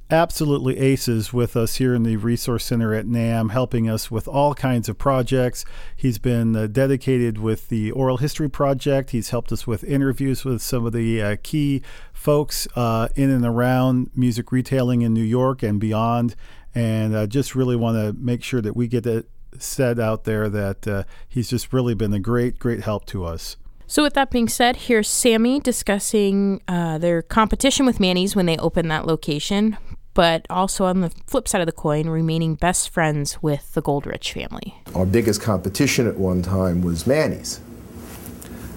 [0.08, 4.54] absolutely aces with us here in the Resource Center at NAMM, helping us with all
[4.54, 5.64] kinds of projects.
[5.96, 9.10] He's been uh, dedicated with the Oral History Project.
[9.10, 11.82] He's helped us with interviews with some of the uh, key
[12.12, 16.36] folks uh, in and around music retailing in New York and beyond.
[16.74, 20.48] And I just really want to make sure that we get it said out there
[20.48, 23.56] that uh, he's just really been a great, great help to us.
[23.86, 28.56] So, with that being said, here's Sammy discussing uh, their competition with Manny's when they
[28.56, 29.76] opened that location,
[30.14, 34.32] but also on the flip side of the coin, remaining best friends with the Goldrich
[34.32, 34.74] family.
[34.94, 37.60] Our biggest competition at one time was Manny's.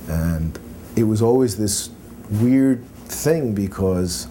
[0.09, 0.59] And
[0.95, 1.89] it was always this
[2.29, 4.27] weird thing because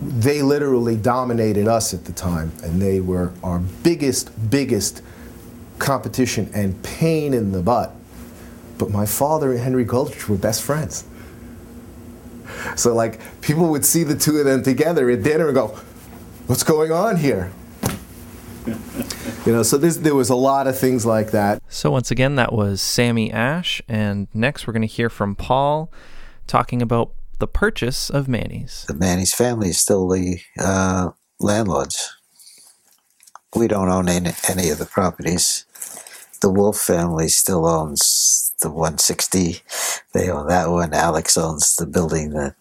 [0.00, 5.02] they literally dominated us at the time, and they were our biggest, biggest
[5.78, 7.92] competition and pain in the butt.
[8.78, 11.04] But my father and Henry Goldrich were best friends.
[12.76, 15.78] So, like, people would see the two of them together at dinner and go,
[16.46, 17.52] What's going on here?
[19.46, 21.62] You know, so this, there was a lot of things like that.
[21.68, 23.80] So, once again, that was Sammy Ash.
[23.88, 25.90] And next, we're going to hear from Paul
[26.46, 28.84] talking about the purchase of Manny's.
[28.88, 32.16] The Manny's family is still the uh, landlords.
[33.56, 35.64] We don't own any, any of the properties.
[36.40, 39.58] The Wolf family still owns the 160.
[40.12, 40.92] They own that one.
[40.92, 42.56] Alex owns the building that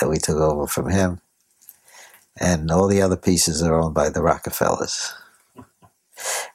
[0.00, 1.20] that we took over from him.
[2.40, 5.12] And all the other pieces are owned by the Rockefellers.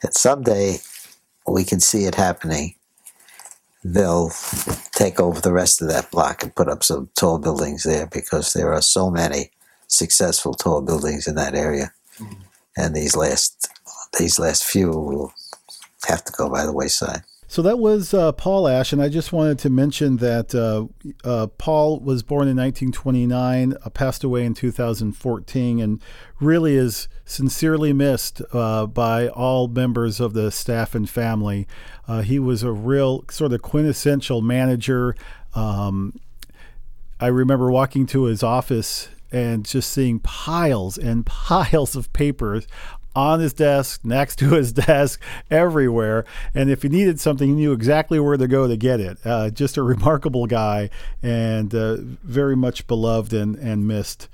[0.04, 0.78] And someday
[1.48, 2.76] we can see it happening.
[3.94, 4.32] They'll
[4.92, 8.52] take over the rest of that block and put up some tall buildings there because
[8.52, 9.52] there are so many
[9.88, 11.94] successful tall buildings in that area.
[12.20, 12.42] Mm-hmm.
[12.76, 13.70] And these last
[14.20, 15.34] these last few will
[16.08, 17.22] have to go by the wayside.
[17.50, 20.88] So that was uh, Paul Ash, and I just wanted to mention that uh,
[21.24, 26.02] uh, Paul was born in 1929, uh, passed away in 2014, and
[26.42, 31.68] really is sincerely missed uh, by all members of the staff and family.
[32.06, 35.16] Uh, he was a real sort of quintessential manager.
[35.56, 36.20] Um,
[37.22, 42.68] I remember walking to his office and just seeing piles and piles of papers
[43.18, 46.24] on his desk, next to his desk, everywhere.
[46.54, 49.18] And if he needed something, he knew exactly where to go to get it.
[49.26, 50.92] Uh, just a remarkable guy
[51.24, 54.30] and uh, very much beloved and, and missed.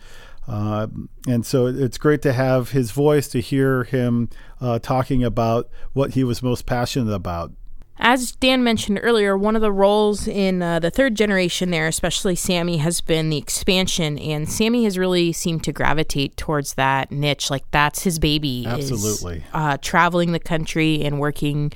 [0.45, 0.87] Uh,
[1.25, 6.15] and so it's great to have his voice, to hear him uh, talking about what
[6.15, 7.53] he was most passionate about.
[7.99, 12.35] As Dan mentioned earlier, one of the roles in uh, the third generation there, especially
[12.35, 17.51] Sammy, has been the expansion, and Sammy has really seemed to gravitate towards that niche.
[17.51, 18.65] Like that's his baby.
[18.65, 19.43] is, Absolutely.
[19.53, 21.71] uh, traveling the country and working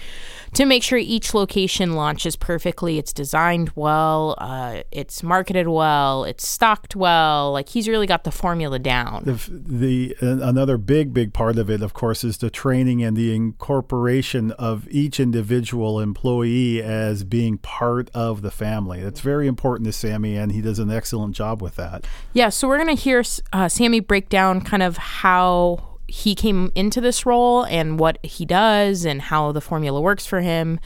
[0.54, 2.98] to make sure each location launches perfectly.
[2.98, 7.52] It's designed well, uh, it's marketed well, it's stocked well.
[7.52, 9.24] Like he's really got the formula down.
[9.26, 13.16] The, the uh, another big big part of it, of course, is the training and
[13.16, 19.02] the incorporation of each individual employee as being part of the family.
[19.02, 22.06] That's very important to Sammy, and he does an excellent job with that.
[22.34, 26.72] Yeah, so we're going to hear uh, Sammy break down kind of how he came
[26.76, 30.80] into this role and what he does and how the formula works for him.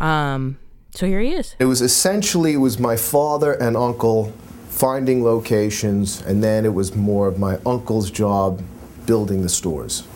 [0.00, 0.58] Um,
[0.92, 1.56] so here he is.
[1.58, 4.32] It was essentially it was my father and uncle
[4.68, 8.62] finding locations, and then it was more of my uncle's job
[9.06, 10.06] building the stores.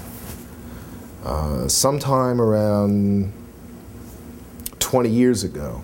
[1.25, 3.33] Uh, sometime around
[4.79, 5.83] 20 years ago,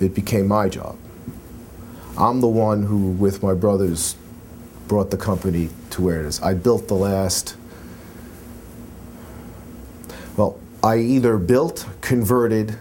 [0.00, 0.96] it became my job.
[2.16, 4.16] I'm the one who, with my brothers,
[4.90, 6.42] brought the company to where it is.
[6.42, 7.56] I built the last,
[10.36, 12.76] well, I either built, converted,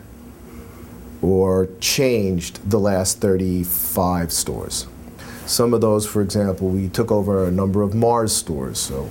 [1.22, 4.88] or changed the last 35 stores.
[5.46, 8.80] Some of those, for example, we took over a number of Mars stores.
[8.80, 9.08] So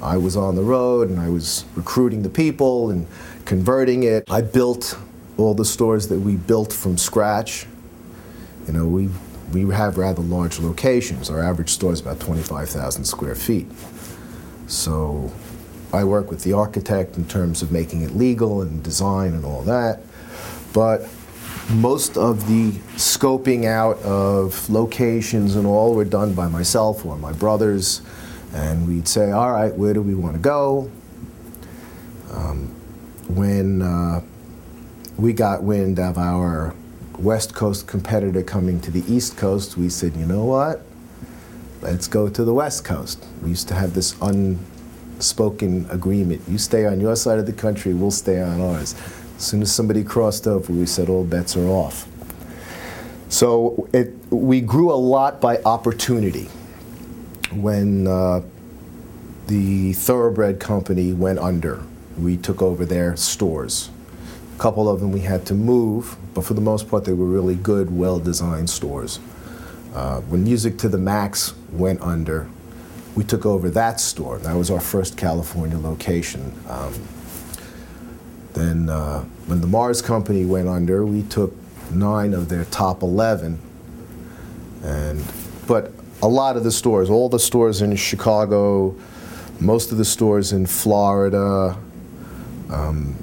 [0.00, 3.06] I was on the road and I was recruiting the people and
[3.44, 4.24] converting it.
[4.30, 4.98] I built
[5.36, 7.66] all the stores that we built from scratch.
[8.66, 9.10] You know, we,
[9.52, 11.30] we have rather large locations.
[11.30, 13.66] Our average store is about 25,000 square feet.
[14.66, 15.32] So
[15.92, 19.62] I work with the architect in terms of making it legal and design and all
[19.62, 20.00] that.
[20.72, 21.08] But
[21.70, 27.32] most of the scoping out of locations and all were done by myself or my
[27.32, 28.02] brothers.
[28.52, 30.90] And we'd say, all right, where do we want to go?
[32.32, 32.68] Um,
[33.28, 34.22] when uh,
[35.16, 36.74] we got wind of our
[37.18, 40.82] West Coast competitor coming to the East Coast, we said, you know what?
[41.80, 43.26] Let's go to the West Coast.
[43.42, 46.42] We used to have this unspoken agreement.
[46.48, 48.94] You stay on your side of the country, we'll stay on ours.
[49.36, 52.06] As soon as somebody crossed over, we said all bets are off.
[53.28, 56.48] So it, we grew a lot by opportunity.
[57.52, 58.42] When uh,
[59.48, 61.82] the Thoroughbred Company went under,
[62.16, 63.90] we took over their stores.
[64.58, 67.26] A couple of them we had to move, but for the most part, they were
[67.26, 69.20] really good, well designed stores.
[69.94, 72.48] Uh, when Music to the Max went under,
[73.14, 74.38] we took over that store.
[74.38, 76.52] That was our first California location.
[76.68, 76.92] Um,
[78.54, 81.54] then, uh, when the Mars Company went under, we took
[81.92, 83.60] nine of their top 11.
[84.82, 85.24] And,
[85.68, 88.96] but a lot of the stores, all the stores in Chicago,
[89.60, 91.78] most of the stores in Florida,
[92.70, 93.14] um,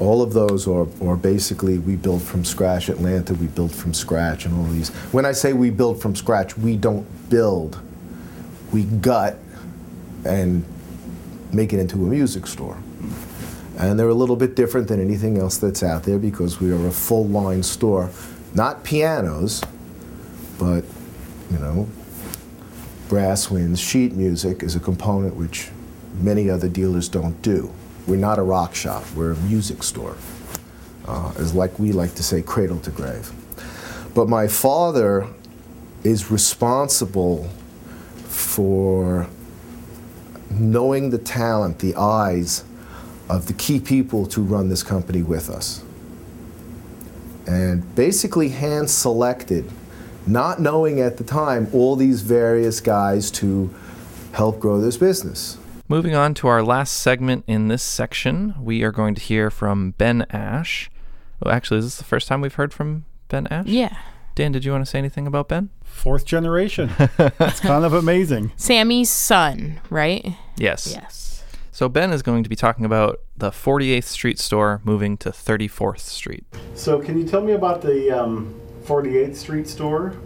[0.00, 2.88] all of those are, are basically we build from scratch.
[2.88, 4.88] Atlanta, we build from scratch, and all these.
[5.12, 7.80] When I say we build from scratch, we don't build,
[8.72, 9.38] we gut
[10.24, 10.64] and
[11.52, 12.78] make it into a music store.
[13.78, 16.86] And they're a little bit different than anything else that's out there because we are
[16.86, 18.10] a full line store.
[18.54, 19.62] Not pianos,
[20.58, 20.84] but,
[21.50, 21.86] you know,
[23.08, 25.68] brass winds, sheet music is a component which
[26.20, 27.70] many other dealers don't do.
[28.06, 30.16] We're not a rock shop, we're a music store.
[31.06, 33.30] Uh, as like we like to say, cradle to grave.
[34.14, 35.28] But my father
[36.02, 37.48] is responsible
[38.24, 39.28] for
[40.50, 42.64] knowing the talent, the eyes
[43.28, 45.82] of the key people to run this company with us.
[47.46, 49.70] And basically hand selected,
[50.26, 53.72] not knowing at the time all these various guys to
[54.32, 55.58] help grow this business.
[55.88, 59.92] Moving on to our last segment in this section, we are going to hear from
[59.92, 60.90] Ben Ash.
[61.40, 63.66] Oh, actually, is this the first time we've heard from Ben Ash?
[63.66, 63.96] Yeah.
[64.34, 65.70] Dan, did you want to say anything about Ben?
[65.84, 66.90] Fourth generation.
[67.16, 68.50] That's kind of amazing.
[68.56, 70.36] Sammy's son, right?
[70.56, 70.88] Yes.
[70.92, 71.44] Yes.
[71.70, 76.00] So Ben is going to be talking about the 48th Street store moving to 34th
[76.00, 76.44] Street.
[76.74, 80.16] So, can you tell me about the um, 48th Street store?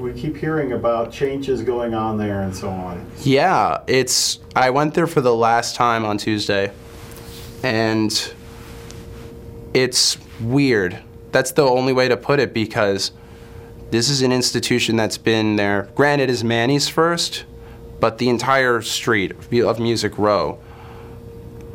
[0.00, 3.06] We keep hearing about changes going on there and so on.
[3.20, 4.40] Yeah, it's.
[4.56, 6.72] I went there for the last time on Tuesday,
[7.62, 8.32] and
[9.74, 10.98] it's weird.
[11.32, 13.12] That's the only way to put it because
[13.90, 15.90] this is an institution that's been there.
[15.94, 17.44] Granted, is Manny's first,
[18.00, 20.58] but the entire street of Music Row,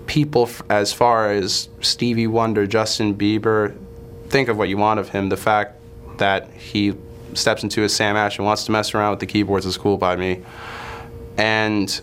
[0.08, 3.78] people as far as Stevie Wonder, Justin Bieber,
[4.30, 5.30] think of what you want of him.
[5.30, 5.80] The fact
[6.18, 6.96] that he
[7.36, 9.98] steps into a Sam Ash and wants to mess around with the keyboards is cool
[9.98, 10.44] by me.
[11.38, 12.02] And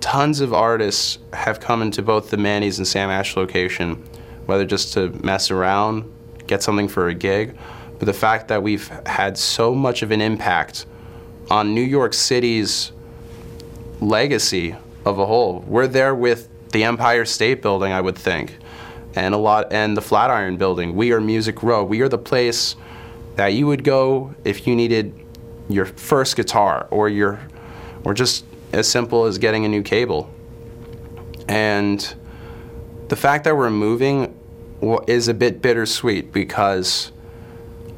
[0.00, 4.04] tons of artists have come into both the Manny's and Sam Ash location,
[4.46, 6.10] whether just to mess around,
[6.46, 7.56] get something for a gig,
[7.98, 10.86] but the fact that we've had so much of an impact
[11.50, 12.92] on New York City's
[14.00, 15.60] legacy of a whole.
[15.66, 18.56] We're there with the Empire State Building, I would think,
[19.14, 20.94] and a lot, and the Flatiron Building.
[20.94, 21.82] We are Music Row.
[21.82, 22.76] We are the place
[23.38, 25.14] that you would go if you needed
[25.68, 27.38] your first guitar or your,
[28.02, 30.28] or just as simple as getting a new cable.
[31.48, 32.14] And
[33.06, 34.36] the fact that we're moving
[35.06, 37.12] is a bit bittersweet because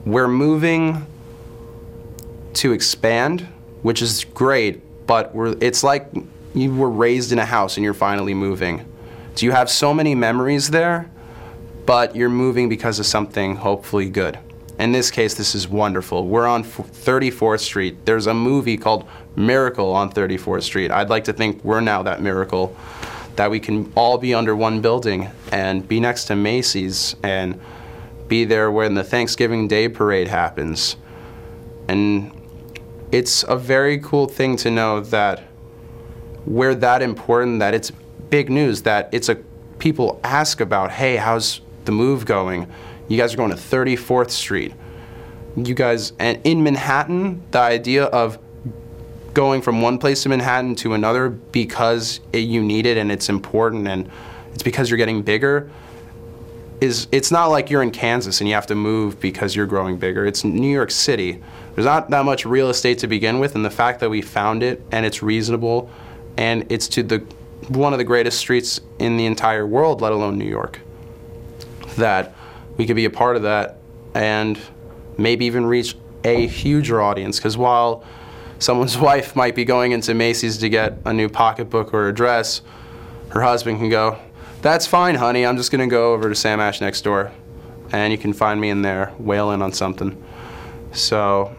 [0.05, 1.07] we're moving
[2.53, 3.49] to expand,
[3.81, 6.11] which is great, but we're, it's like
[6.53, 8.85] you were raised in a house and you're finally moving.
[9.37, 11.11] So you have so many memories there,
[11.87, 14.39] but you're moving because of something hopefully good.
[14.81, 16.27] In this case, this is wonderful.
[16.27, 18.07] We're on 34th Street.
[18.07, 20.91] There's a movie called Miracle on 34th Street.
[20.91, 22.75] I'd like to think we're now that miracle
[23.37, 27.61] that we can all be under one building and be next to Macy's and
[28.27, 30.97] be there when the Thanksgiving Day parade happens.
[31.87, 32.33] And
[33.13, 35.43] it's a very cool thing to know that
[36.47, 37.93] we're that important that it's
[38.31, 39.35] big news that it's a
[39.79, 42.67] people ask about, "Hey, how's the move going?
[43.11, 44.73] You guys are going to 34th Street."
[45.57, 48.39] You guys and in Manhattan, the idea of
[49.35, 53.29] going from one place in Manhattan to another because it, you need it and it's
[53.29, 54.11] important and
[54.53, 55.71] it's because you're getting bigger
[56.81, 59.99] is it's not like you're in Kansas and you have to move because you're growing
[59.99, 60.25] bigger.
[60.25, 61.43] It's New York City.
[61.75, 64.63] There's not that much real estate to begin with, and the fact that we found
[64.63, 65.91] it and it's reasonable,
[66.37, 67.19] and it's to the
[67.69, 70.81] one of the greatest streets in the entire world, let alone New York,
[71.97, 72.35] that
[72.81, 73.77] we could be a part of that
[74.15, 74.59] and
[75.19, 77.37] maybe even reach a huger audience.
[77.37, 78.03] Because while
[78.59, 82.63] someone's wife might be going into Macy's to get a new pocketbook or a dress,
[83.29, 84.19] her husband can go,
[84.63, 85.45] That's fine, honey.
[85.45, 87.31] I'm just gonna go over to Sam Ash next door,
[87.93, 90.17] and you can find me in there wailing on something.
[90.93, 91.55] So,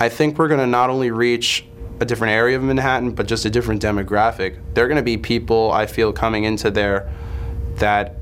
[0.00, 1.64] I think we're gonna not only reach
[2.00, 4.58] a different area of Manhattan, but just a different demographic.
[4.74, 7.08] There are gonna be people I feel coming into there
[7.76, 8.16] that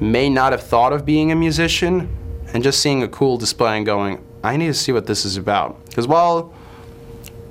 [0.00, 2.08] may not have thought of being a musician,
[2.52, 5.36] and just seeing a cool display and going, I need to see what this is
[5.36, 5.84] about.
[5.86, 6.54] Because while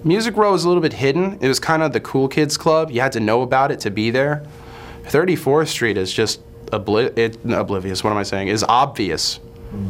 [0.04, 2.92] Music Row was a little bit hidden, it was kind of the cool kids club.
[2.92, 4.46] You had to know about it to be there.
[5.06, 8.04] 34th Street is just obli- it, oblivious.
[8.04, 8.48] What am I saying?
[8.48, 9.40] Is obvious.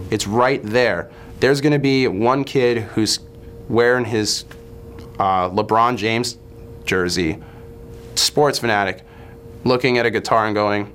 [0.10, 1.12] It's right there.
[1.40, 3.20] There's going to be one kid who's
[3.70, 4.46] wearing his
[5.20, 6.38] uh, LeBron James
[6.86, 7.42] jersey,
[8.16, 9.04] sports fanatic,
[9.64, 10.92] looking at a guitar and going,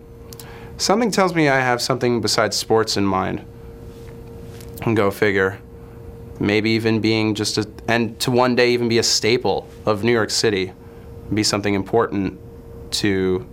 [0.80, 3.44] something tells me I have something besides sports in mind.
[4.82, 5.58] And go figure.
[6.38, 10.12] Maybe even being just a, and to one day even be a staple of New
[10.12, 10.72] York City,
[11.32, 12.40] be something important
[12.92, 13.46] to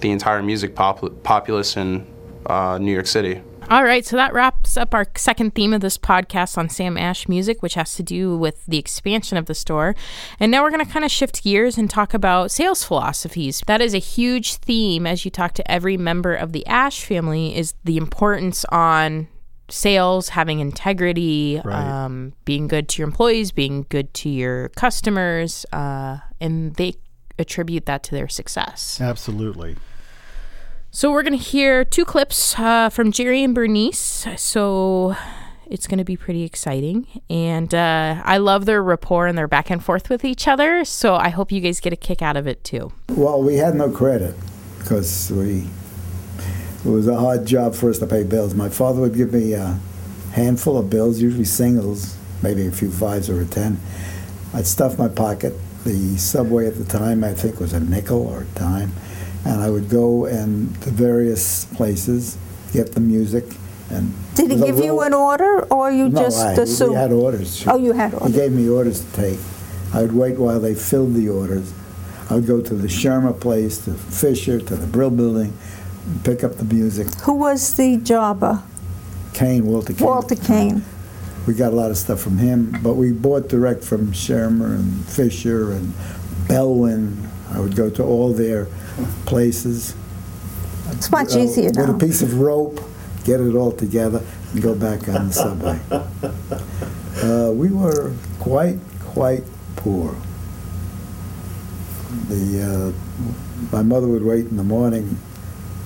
[0.00, 2.06] the entire music pop- populace in
[2.46, 3.42] uh, New York City.
[3.68, 7.28] All right, so that wraps up our second theme of this podcast on Sam Ash
[7.28, 9.96] music, which has to do with the expansion of the store.
[10.38, 13.64] And now we're going to kind of shift gears and talk about sales philosophies.
[13.66, 17.56] That is a huge theme as you talk to every member of the Ash family
[17.56, 19.26] is the importance on
[19.68, 22.04] sales, having integrity, Right.
[22.04, 26.94] um, being good to your employees, being good to your customers, uh, and they
[27.36, 29.00] attribute that to their success.
[29.00, 29.74] Absolutely.
[30.90, 34.26] So we're gonna hear two clips uh, from Jerry and Bernice.
[34.36, 35.14] So
[35.66, 39.84] it's gonna be pretty exciting, and uh, I love their rapport and their back and
[39.84, 40.84] forth with each other.
[40.84, 42.92] So I hope you guys get a kick out of it too.
[43.10, 44.34] Well, we had no credit
[44.78, 45.68] because we
[46.84, 48.54] it was a hard job for us to pay bills.
[48.54, 49.78] My father would give me a
[50.32, 53.78] handful of bills, usually singles, maybe a few fives or a ten.
[54.54, 55.52] I'd stuff my pocket.
[55.84, 58.92] The subway at the time, I think, was a nickel or a dime,
[59.46, 62.36] and I would go and to various places
[62.72, 63.44] get the music.
[63.90, 66.90] And Did he give you an order, or you no, just I, assumed?
[66.90, 67.64] We had orders.
[67.66, 68.34] Oh, you had orders.
[68.34, 68.36] He orders.
[68.36, 69.38] gave me orders to take.
[69.94, 71.72] I would wait while they filled the orders.
[72.28, 75.56] I would go to the Schirmer place, to Fischer, to the Brill Building,
[76.24, 77.06] pick up the music.
[77.20, 78.64] Who was the jobber?
[79.32, 80.06] Kane, Walter Kane.
[80.06, 80.84] Walter Kane.
[81.46, 85.06] We got a lot of stuff from him, but we bought direct from Schirmer and
[85.06, 85.94] Fischer and
[86.48, 87.28] Belwin.
[87.52, 88.66] I would go to all their
[89.24, 89.94] places.
[90.90, 92.80] It's much uh, easier With a piece of rope,
[93.24, 94.22] get it all together,
[94.52, 95.80] and go back on the subway.
[97.16, 99.42] Uh, we were quite, quite
[99.76, 100.14] poor.
[102.28, 105.18] The uh, my mother would wait in the morning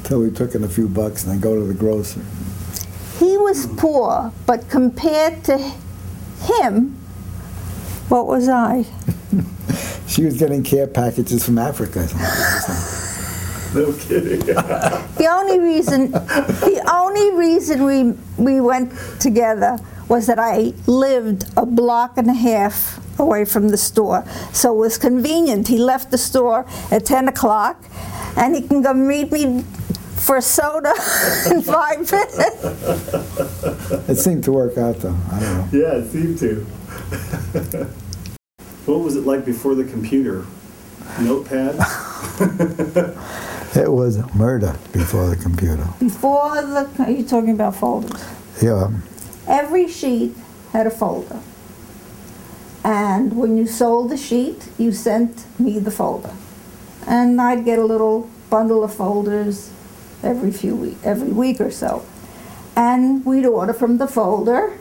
[0.05, 2.21] till we took in a few bucks and then go to the grocer.
[3.19, 6.97] He was poor, but compared to him,
[8.09, 8.87] what was I?
[10.11, 12.09] She was getting care packages from Africa.
[13.75, 14.41] No kidding.
[14.41, 21.65] The only reason, the only reason we we went together was that I lived a
[21.65, 25.69] block and a half away from the store, so it was convenient.
[25.69, 27.85] He left the store at 10 o'clock,
[28.37, 29.63] and he can go meet me
[30.17, 30.91] for a soda
[31.51, 32.65] in five minutes.
[34.09, 35.17] It seemed to work out though.
[35.31, 35.69] I don't know.
[35.73, 36.65] yeah, it seemed to.
[38.87, 40.45] what was it like before the computer?
[41.21, 41.77] Notepad?
[43.75, 45.87] It was murder before the computer.
[46.01, 48.25] Before the, are you talking about folders?
[48.61, 48.91] Yeah.
[49.47, 50.35] Every sheet
[50.73, 51.41] had a folder.
[52.83, 56.33] And when you sold the sheet, you sent me the folder.
[57.07, 59.71] And I'd get a little bundle of folders
[60.23, 62.05] every few week, every week or so.
[62.75, 64.79] And we'd order from the folder,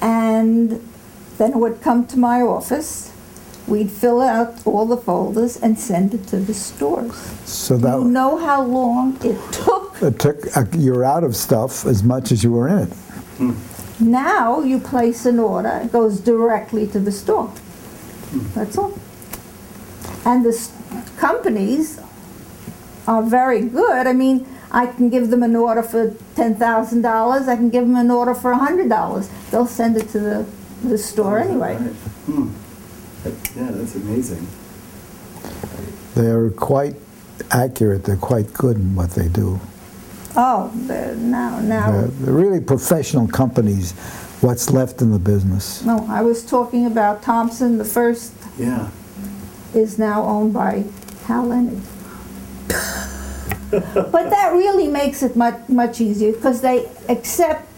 [0.00, 0.86] and
[1.38, 3.09] then it would come to my office.
[3.70, 7.14] We'd fill out all the folders and send it to the stores.
[7.44, 11.86] So that You know how long it took it took uh, you're out of stuff
[11.86, 12.92] as much as you were in it.
[13.38, 13.54] Hmm.
[14.00, 17.46] Now you place an order, it goes directly to the store.
[17.46, 18.58] Hmm.
[18.58, 18.98] That's all.
[20.24, 20.70] And the
[21.16, 22.00] companies
[23.06, 24.06] are very good.
[24.06, 28.10] I mean, I can give them an order for $10,000, I can give them an
[28.10, 29.50] order for $100.
[29.50, 30.46] They'll send it to the,
[30.82, 31.76] the store anyway.
[31.76, 32.50] Right.
[33.24, 34.46] Yeah, that's amazing.
[36.14, 36.96] They're quite
[37.50, 38.04] accurate.
[38.04, 39.60] They're quite good in what they do.
[40.36, 43.92] Oh, they're now, They're, they're really professional companies.
[44.40, 45.84] What's left in the business?
[45.84, 48.88] no, I was talking about Thompson, the first Yeah.
[49.74, 50.84] is now owned by
[51.26, 51.82] Hal Leonard.
[53.68, 57.68] but that really makes it much, much easier because they accept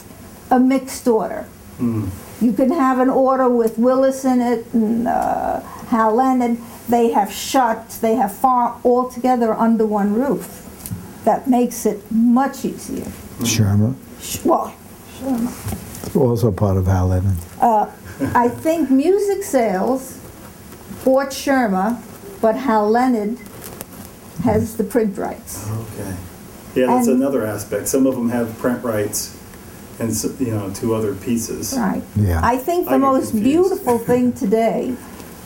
[0.50, 1.42] a mixed order.
[1.78, 2.06] Hmm.
[2.42, 6.58] You can have an order with Willis in it and uh, Hal Leonard.
[6.88, 10.58] They have shut, they have farm all together under one roof.
[11.24, 13.06] that makes it much easier.
[13.44, 14.74] Schirmer, Sh- Well,
[16.16, 17.36] also part of Hal Leonard.
[18.34, 20.18] I think music sales
[21.04, 21.96] bought Schirmer,
[22.40, 23.38] but Hal Leonard
[24.42, 25.68] has the print rights.
[25.70, 26.14] Okay.
[26.74, 27.86] Yeah, that's And- another aspect.
[27.88, 29.36] Some of them have print rights,
[30.02, 31.74] and s- you know, to other pieces.
[31.76, 32.02] Right.
[32.16, 32.40] Yeah.
[32.42, 33.44] I think the get most confused.
[33.44, 34.94] beautiful thing today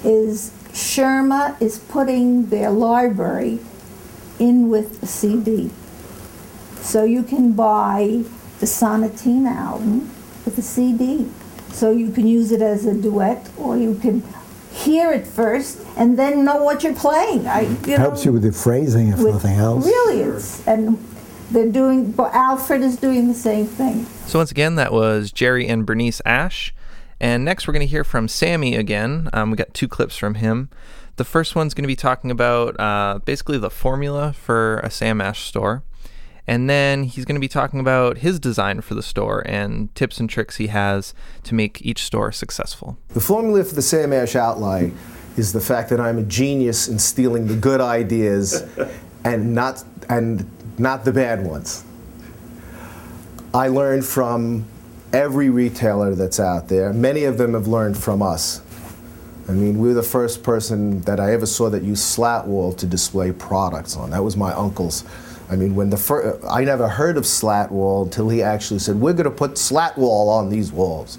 [0.05, 3.59] is Schirmer is putting their library
[4.39, 5.71] in with a CD.
[6.81, 8.23] So you can buy
[8.61, 10.11] the Sonatina album
[10.45, 11.27] with a CD.
[11.73, 14.23] So you can use it as a duet, or you can
[14.73, 17.47] hear it first and then know what you're playing.
[17.47, 19.85] I, you Helps know, you with the phrasing, if with- nothing else.
[19.85, 20.99] Really, it's and
[21.51, 22.13] they're doing.
[22.13, 24.07] But Alfred is doing the same thing.
[24.27, 26.75] So once again, that was Jerry and Bernice Ash.
[27.21, 29.31] And next, we're going to hear from Sammy again.
[29.33, 30.69] Um, we got two clips from him.
[31.17, 35.21] The first one's going to be talking about uh, basically the formula for a Sam
[35.21, 35.83] Ash store.
[36.47, 40.21] And then he's going to be talking about his design for the store and tips
[40.21, 41.13] and tricks he has
[41.45, 42.99] to make each store successful.
[43.09, 44.97] The formula for the Sam Ash outline
[45.37, 48.65] is the fact that I'm a genius in stealing the good ideas
[49.25, 51.85] and not and not the bad ones.
[53.55, 54.66] I learned from
[55.12, 56.93] every retailer that's out there.
[56.93, 58.61] Many of them have learned from us.
[59.49, 62.72] I mean, we were the first person that I ever saw that used slat wall
[62.74, 64.11] to display products on.
[64.11, 65.05] That was my uncle's.
[65.49, 69.01] I mean, when the fir- I never heard of slat wall until he actually said,
[69.01, 71.18] "We're going to put slat wall on these walls."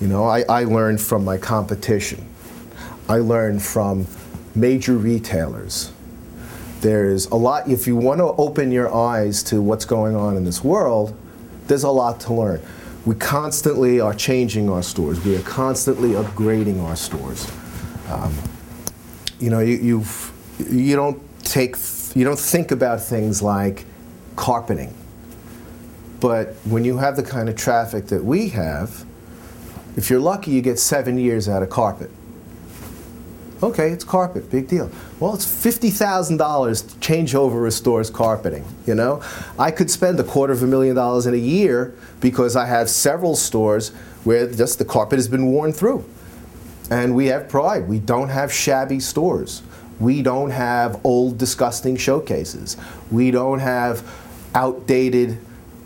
[0.00, 2.24] You know, I, I learned from my competition.
[3.08, 4.06] I learned from
[4.54, 5.90] major retailers.
[6.80, 10.44] There's a lot, if you want to open your eyes to what's going on in
[10.44, 11.16] this world,
[11.66, 12.60] there's a lot to learn.
[13.04, 17.50] We constantly are changing our stores, we are constantly upgrading our stores.
[18.10, 18.34] Um,
[19.38, 20.32] you know, you, you've,
[20.70, 21.76] you don't take,
[22.14, 23.84] you don't think about things like
[24.36, 24.94] carpeting.
[26.20, 29.04] But when you have the kind of traffic that we have,
[29.96, 32.10] if you're lucky, you get seven years out of carpet.
[33.62, 34.90] Okay, it's carpet, big deal.
[35.18, 38.66] Well, it's fifty thousand dollars to change over a store's carpeting.
[38.86, 39.22] You know,
[39.58, 42.90] I could spend a quarter of a million dollars in a year because I have
[42.90, 43.90] several stores
[44.24, 46.04] where just the carpet has been worn through,
[46.90, 47.88] and we have pride.
[47.88, 49.62] We don't have shabby stores.
[49.98, 52.76] We don't have old, disgusting showcases.
[53.10, 54.06] We don't have
[54.54, 55.38] outdated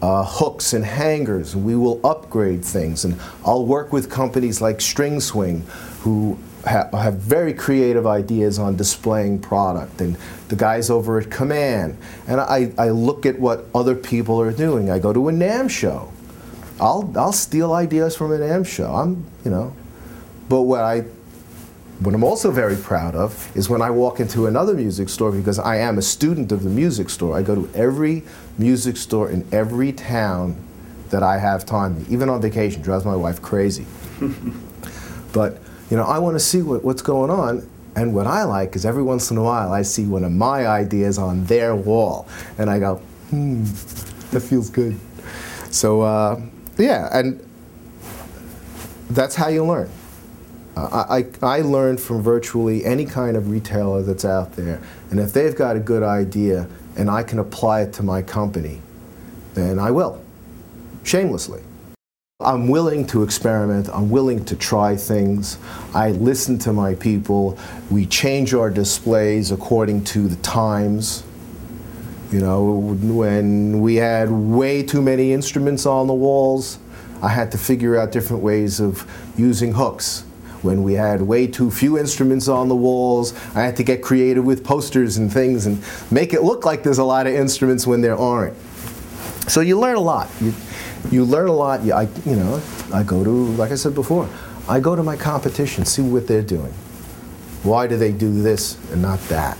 [0.02, 1.54] uh, hooks and hangers.
[1.54, 5.64] We will upgrade things, and I'll work with companies like String Swing,
[6.00, 6.36] who
[6.66, 10.16] ha- have very creative ideas on displaying product, and
[10.48, 11.96] the guys over at Command.
[12.26, 14.90] And I, I look at what other people are doing.
[14.90, 16.12] I go to a NAMM show.
[16.80, 18.94] I'll I'll steal ideas from a NAMM show.
[18.94, 19.74] I'm you know,
[20.48, 21.04] but what I
[22.00, 25.58] what I'm also very proud of is when I walk into another music store because
[25.58, 27.36] I am a student of the music store.
[27.36, 28.22] I go to every
[28.56, 30.56] music store in every town
[31.10, 33.84] that I have time, even on vacation, drives my wife crazy.
[35.32, 35.60] but
[35.90, 37.68] you know, I want to see what, what's going on.
[37.96, 40.66] And what I like is every once in a while I see one of my
[40.66, 42.96] ideas on their wall, and I go,
[43.30, 43.64] hmm,
[44.30, 44.96] that feels good.
[45.70, 46.40] So uh,
[46.78, 47.44] yeah, and
[49.10, 49.90] that's how you learn.
[50.76, 54.80] I, I I learned from virtually any kind of retailer that's out there,
[55.10, 58.80] and if they've got a good idea and I can apply it to my company,
[59.54, 60.22] then I will,
[61.02, 61.62] shamelessly.
[62.42, 63.90] I'm willing to experiment.
[63.90, 65.58] I'm willing to try things.
[65.92, 67.58] I listen to my people.
[67.90, 71.22] We change our displays according to the times.
[72.32, 76.78] You know, when we had way too many instruments on the walls,
[77.20, 80.22] I had to figure out different ways of using hooks.
[80.62, 84.46] When we had way too few instruments on the walls, I had to get creative
[84.46, 88.00] with posters and things and make it look like there's a lot of instruments when
[88.00, 88.56] there aren't.
[89.48, 90.30] So you learn a lot.
[90.40, 90.54] You,
[91.10, 91.80] you learn a lot.
[91.80, 94.28] I, you know, I go to, like I said before,
[94.68, 96.72] I go to my competition, see what they're doing.
[97.62, 99.56] Why do they do this and not that?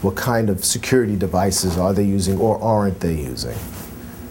[0.00, 3.56] What kind of security devices are they using or aren't they using?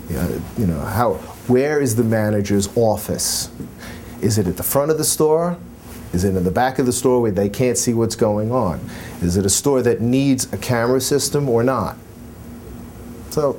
[0.09, 1.13] You know, how,
[1.47, 3.49] where is the manager's office?
[4.21, 5.57] Is it at the front of the store?
[6.11, 8.81] Is it in the back of the store where they can't see what's going on?
[9.21, 11.95] Is it a store that needs a camera system or not?
[13.29, 13.57] So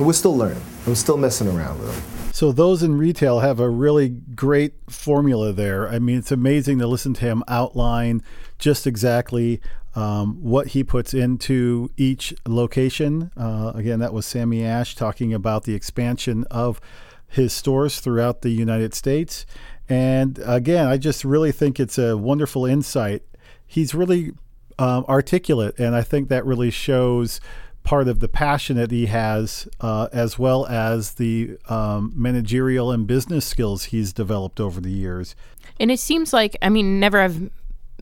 [0.00, 0.62] we're still learning.
[0.86, 2.32] I'm still messing around with them.
[2.32, 5.88] So those in retail have a really great formula there.
[5.88, 8.22] I mean, it's amazing to listen to him outline
[8.58, 9.60] just exactly
[9.94, 13.32] um, what he puts into each location.
[13.36, 16.80] Uh, again, that was Sammy Ash talking about the expansion of
[17.26, 19.46] his stores throughout the United States.
[19.88, 23.22] And again, I just really think it's a wonderful insight.
[23.66, 24.32] He's really
[24.78, 27.40] um, articulate, and I think that really shows
[27.86, 33.06] part of the passion that he has, uh, as well as the um, managerial and
[33.06, 35.34] business skills he's developed over the years.
[35.78, 37.48] And it seems like, I mean, never have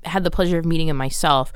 [0.05, 1.53] had the pleasure of meeting him myself.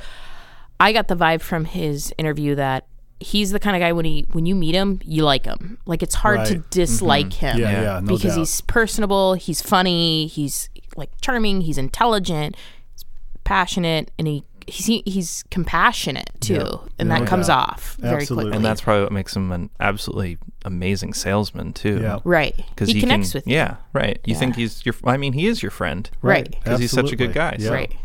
[0.79, 2.87] I got the vibe from his interview that
[3.19, 5.79] he's the kind of guy when he when you meet him, you like him.
[5.87, 6.71] Like it's hard to Right.
[6.71, 7.59] dislike him.
[7.59, 8.39] Yeah, yeah, no because doubt.
[8.39, 12.57] he's personable, he's funny, he's like charming, he's intelligent,
[12.93, 13.05] he's
[13.43, 17.69] passionate, and he he's he's compassionate too, Yeah, and no that comes doubt.
[17.71, 18.45] off very Absolutely.
[18.51, 18.57] quickly.
[18.57, 22.01] and that's probably what makes him an absolutely amazing salesman too.
[22.01, 22.19] Yeah.
[22.25, 22.55] right.
[22.71, 23.55] because he, connects with you.
[23.55, 24.19] Yeah, right.
[24.25, 24.95] You think he's your?
[25.05, 26.51] I mean, he is your friend, Right.
[26.51, 27.53] Because he's such a good guy.
[27.55, 27.67] Absolutely.
[27.67, 27.97] so- Right.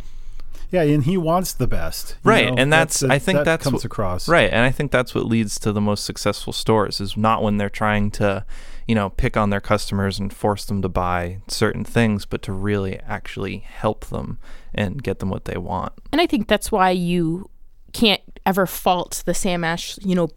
[0.73, 2.15] Yeah, and he wants the best.
[2.23, 2.55] Right, know?
[2.57, 4.27] and that's, I think that that's comes what, across.
[4.27, 7.57] Right, and I think that's what leads to the most successful stores is not when
[7.57, 8.43] they're trying to,
[8.87, 12.51] you know, pick on their customers and force them to buy certain things, but to
[12.51, 14.39] really actually help them
[14.73, 15.93] and get them what they want.
[16.11, 17.51] And I think that's why you
[17.93, 20.31] can't ever fault the Sam Ash, you know, m-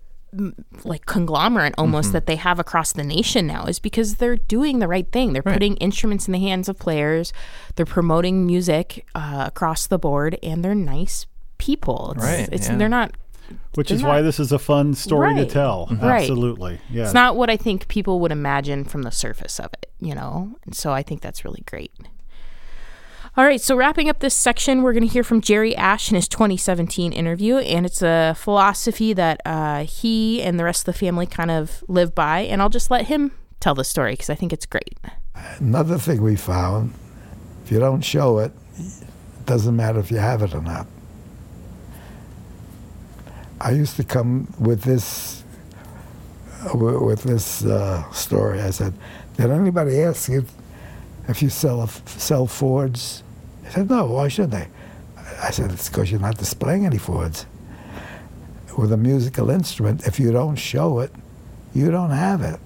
[0.84, 4.88] like conglomerate almost that they have across the nation now is because they're doing the
[4.88, 5.32] right thing.
[5.32, 7.32] They're putting instruments in the hands of players.
[7.76, 11.26] They're promoting music uh, across the board, and they're nice
[11.58, 12.12] people.
[12.16, 12.76] It's, Right, It's yeah.
[12.76, 13.12] they're not.
[13.76, 15.50] Which They're is why this is a fun story to Right.
[15.50, 15.86] tell.
[15.90, 16.22] Right.
[16.22, 16.80] Absolutely.
[16.90, 17.04] Yeah.
[17.04, 20.56] It's not what I think people would imagine from the surface of it, you know.
[20.64, 21.92] And so I think that's really great.
[23.38, 26.14] All right, so wrapping up this section, we're going to hear from Jerry Ash in
[26.14, 30.98] his 2017 interview, and it's a philosophy that uh, he and the rest of the
[30.98, 32.40] family kind of live by.
[32.40, 34.98] And I'll just let him tell the story because I think it's great.
[35.58, 36.94] Another thing we found,
[37.62, 40.86] if you don't show it, it doesn't matter if you have it or not.
[43.60, 45.44] I used to come with this
[46.72, 48.62] uh, with this uh, story.
[48.62, 48.94] I said,
[49.36, 50.46] "Did anybody ask you
[51.28, 53.22] if you sell sell Fords?"
[53.66, 54.06] He said, "No.
[54.06, 54.68] Why should they?"
[55.42, 57.46] I said, "It's because you're not displaying any Fords.
[58.76, 61.10] With a musical instrument, if you don't show it,
[61.74, 62.60] you don't have it."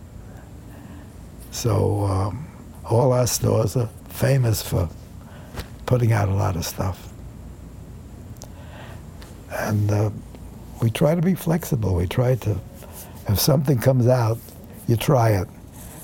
[1.51, 2.47] So um,
[2.89, 4.89] all our stores are famous for
[5.87, 7.09] putting out a lot of stuff.
[9.51, 10.11] And uh,
[10.81, 11.95] we try to be flexible.
[11.95, 12.61] We try to,
[13.29, 14.39] if something comes out,
[14.87, 15.49] you try it.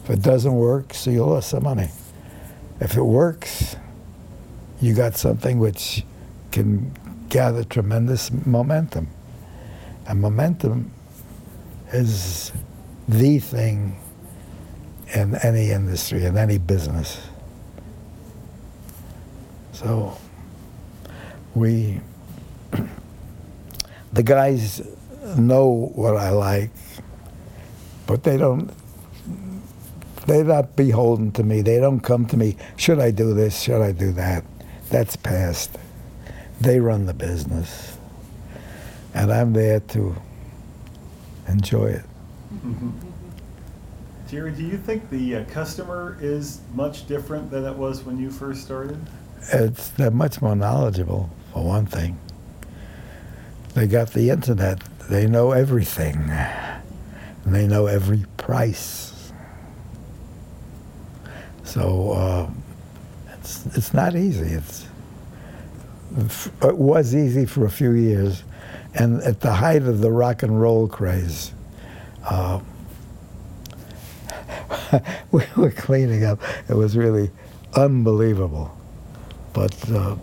[0.04, 1.88] If it doesn't work, so you lost some money.
[2.80, 3.76] If it works,
[4.80, 6.04] you got something which
[6.52, 6.92] can
[7.28, 9.08] gather tremendous momentum.
[10.06, 10.92] And momentum
[11.92, 12.52] is
[13.08, 13.98] the thing
[15.14, 17.20] in any industry, in any business.
[19.72, 20.16] So
[21.54, 22.00] we,
[24.12, 24.82] the guys
[25.36, 26.70] know what I like,
[28.06, 28.70] but they don't,
[30.26, 31.62] they're not beholden to me.
[31.62, 34.44] They don't come to me, should I do this, should I do that?
[34.96, 35.76] That's past.
[36.58, 37.98] They run the business.
[39.12, 40.16] And I'm there to
[41.46, 42.04] enjoy it.
[44.26, 48.30] Jerry, do you think the uh, customer is much different than it was when you
[48.30, 48.98] first started?
[49.52, 52.18] It's they're much more knowledgeable, for one thing.
[53.74, 54.80] They got the internet.
[55.10, 56.30] They know everything.
[57.44, 59.30] And they know every price.
[61.64, 62.50] So uh,
[63.46, 64.54] it's it's not easy.
[64.54, 64.86] It's
[66.62, 68.42] it was easy for a few years,
[68.94, 71.52] and at the height of the rock and roll craze,
[72.24, 72.58] uh,
[75.30, 76.40] we were cleaning up.
[76.68, 77.30] It was really
[77.74, 78.76] unbelievable.
[79.52, 80.16] But, uh,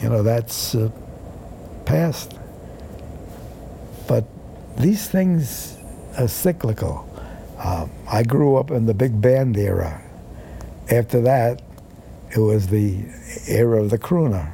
[0.00, 0.90] you know, that's uh,
[1.84, 2.36] past.
[4.08, 4.24] But
[4.78, 5.76] these things
[6.18, 7.04] are cyclical.
[7.58, 10.02] Uh, I grew up in the big band era.
[10.90, 11.62] After that,
[12.36, 13.04] it was the
[13.48, 14.52] era of the crooner.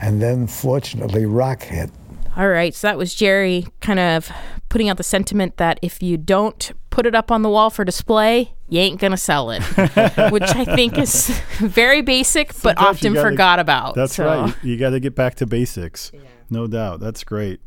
[0.00, 1.90] And then, fortunately, rock hit.
[2.36, 4.30] All right, so that was Jerry kind of
[4.68, 7.84] putting out the sentiment that if you don't put it up on the wall for
[7.84, 9.60] display, you ain't gonna sell it,
[10.30, 13.94] which I think is very basic but Sometimes you often gotta- forgot about.
[13.96, 14.54] That's So, right.
[14.62, 16.12] You, got to get back to basics.
[16.50, 17.00] No doubt.
[17.00, 17.60] That's great.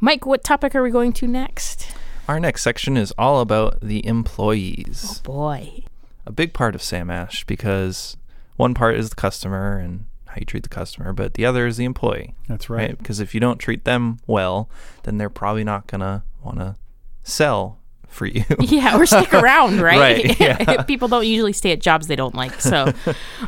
[0.00, 1.90] Mike, what topic are we going to next?
[2.28, 5.06] Our next section is all about the employees.
[5.08, 5.84] Oh boy,
[6.26, 8.16] a big part of Sam Ash because
[8.56, 11.76] one part is the customer and how you treat the customer, but the other is
[11.76, 12.34] the employee.
[12.48, 12.96] That's right.
[12.96, 14.68] Because if you don't treat them well,
[15.04, 16.76] then they're probably not gonna want to
[17.22, 18.44] sell for you.
[18.60, 19.98] yeah, or stick around, right?
[19.98, 20.82] Right, yeah.
[20.82, 22.60] People don't usually stay at jobs they don't like.
[22.60, 22.92] So,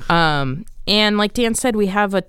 [0.09, 2.22] um, and like Dan said, we have a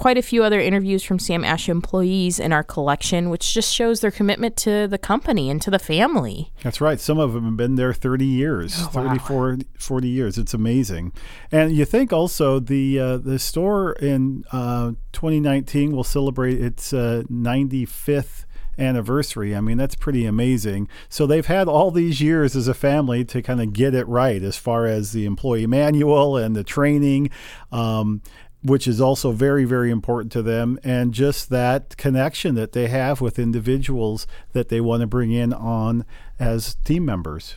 [0.00, 4.00] quite a few other interviews from Sam Ash employees in our collection, which just shows
[4.00, 6.50] their commitment to the company and to the family.
[6.62, 6.98] That's right.
[6.98, 9.08] Some of them have been there 30 years, Oh, wow.
[9.10, 10.38] 34, 40 years.
[10.38, 11.12] It's amazing.
[11.52, 17.24] And you think also the uh, the store in uh, 2019 will celebrate its uh,
[17.30, 18.46] 95th
[18.78, 19.54] anniversary.
[19.54, 20.88] I mean, that's pretty amazing.
[21.10, 24.42] So they've had all these years as a family to kind of get it right
[24.42, 27.28] as far as the employee manual and the training.
[27.70, 28.22] Um,
[28.62, 33.20] which is also very, very important to them, and just that connection that they have
[33.20, 36.04] with individuals that they want to bring in on
[36.38, 37.56] as team members.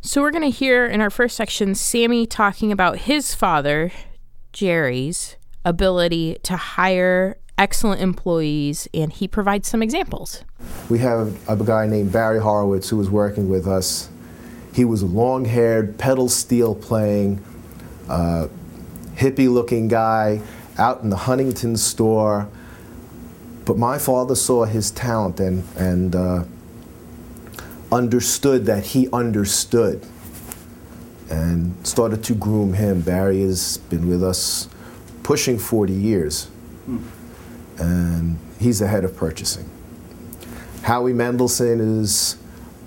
[0.00, 3.92] So, we're going to hear in our first section Sammy talking about his father,
[4.52, 10.44] Jerry's ability to hire excellent employees, and he provides some examples.
[10.88, 14.08] We have a guy named Barry Horowitz who was working with us.
[14.74, 17.44] He was a long haired, pedal steel playing,
[18.08, 18.48] uh,
[19.22, 20.40] hippie looking guy
[20.76, 22.48] out in the Huntington store.
[23.64, 26.44] But my father saw his talent and, and uh,
[27.92, 30.04] understood that he understood
[31.30, 33.00] and started to groom him.
[33.02, 34.68] Barry has been with us
[35.22, 36.50] pushing 40 years,
[37.78, 39.70] and he's the head of purchasing.
[40.82, 42.36] Howie Mendelson is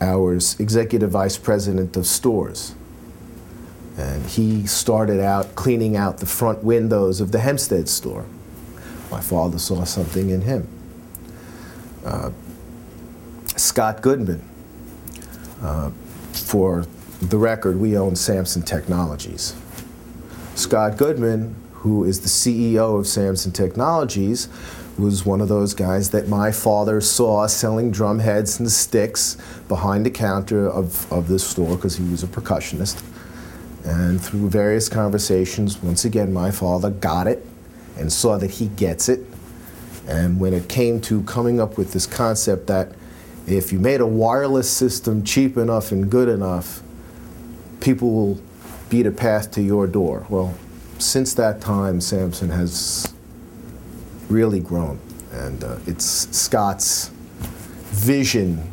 [0.02, 2.75] our executive vice president of stores.
[3.98, 8.26] And he started out cleaning out the front windows of the Hempstead store.
[9.10, 10.68] My father saw something in him.
[12.04, 12.32] Uh,
[13.56, 14.44] Scott Goodman.
[15.62, 15.92] Uh,
[16.34, 16.86] for
[17.22, 19.56] the record, we own Samson Technologies.
[20.56, 24.50] Scott Goodman, who is the CEO of Samson Technologies,
[24.98, 29.38] was one of those guys that my father saw selling drum heads and sticks
[29.68, 33.02] behind the counter of, of this store because he was a percussionist.
[33.86, 37.46] And through various conversations, once again, my father got it
[37.98, 39.22] and saw that he gets it.
[40.08, 42.94] And when it came to coming up with this concept that
[43.48, 46.82] if you made a wireless system cheap enough and good enough,
[47.80, 48.42] people will
[48.90, 50.26] beat a path to your door.
[50.30, 50.56] Well,
[50.98, 53.14] since that time, Samson has
[54.30, 55.00] really grown.
[55.32, 56.06] And uh, it's
[56.36, 57.10] Scott's
[57.92, 58.72] vision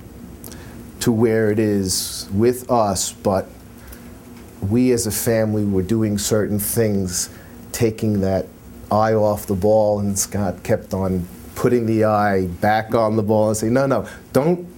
[1.01, 3.49] to where it is with us, but
[4.63, 7.31] we as a family were doing certain things,
[7.73, 8.47] taking that
[8.91, 13.49] eye off the ball, and Scott kept on putting the eye back on the ball
[13.49, 14.69] and saying, no, no, don't,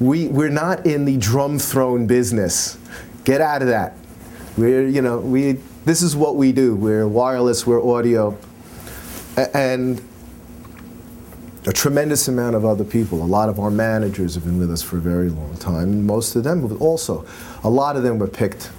[0.00, 2.78] we, we're not in the drum throne business.
[3.24, 3.96] Get out of that.
[4.56, 5.52] We're, you know, we,
[5.84, 6.74] this is what we do.
[6.74, 8.36] We're wireless, we're audio.
[9.54, 10.02] And
[11.66, 13.22] a tremendous amount of other people.
[13.22, 16.06] A lot of our managers have been with us for a very long time, and
[16.06, 17.26] most of them also.
[17.64, 18.70] A lot of them were picked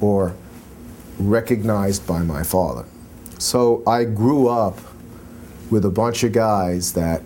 [0.00, 0.34] or
[1.18, 2.84] recognized by my father.
[3.38, 4.78] So I grew up
[5.70, 7.22] with a bunch of guys that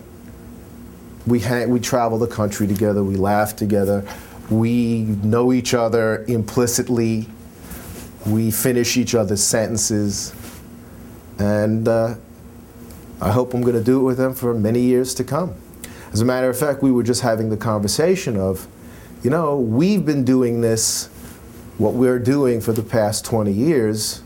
[1.25, 4.07] we we travel the country together, we laugh together,
[4.49, 7.27] we know each other implicitly,
[8.27, 10.33] we finish each other's sentences,
[11.39, 12.15] and uh,
[13.21, 15.55] I hope I'm going to do it with them for many years to come.
[16.13, 18.67] As a matter of fact, we were just having the conversation of,
[19.23, 21.09] you know, we've been doing this
[21.77, 24.23] what we're doing for the past 20 years,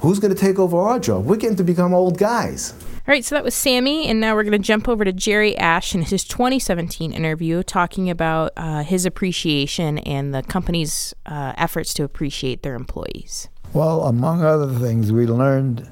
[0.00, 1.24] who's going to take over our job?
[1.24, 2.74] We're getting to become old guys.
[3.04, 5.56] All right, so that was Sammy, and now we're going to jump over to Jerry
[5.58, 11.92] Ash in his 2017 interview talking about uh, his appreciation and the company's uh, efforts
[11.94, 13.48] to appreciate their employees.
[13.72, 15.90] Well, among other things, we learned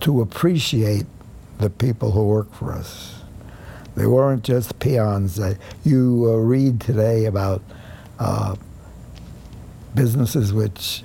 [0.00, 1.06] to appreciate
[1.58, 3.22] the people who work for us.
[3.96, 5.34] They weren't just peons.
[5.36, 7.62] That you uh, read today about
[8.20, 8.54] uh,
[9.98, 11.02] businesses which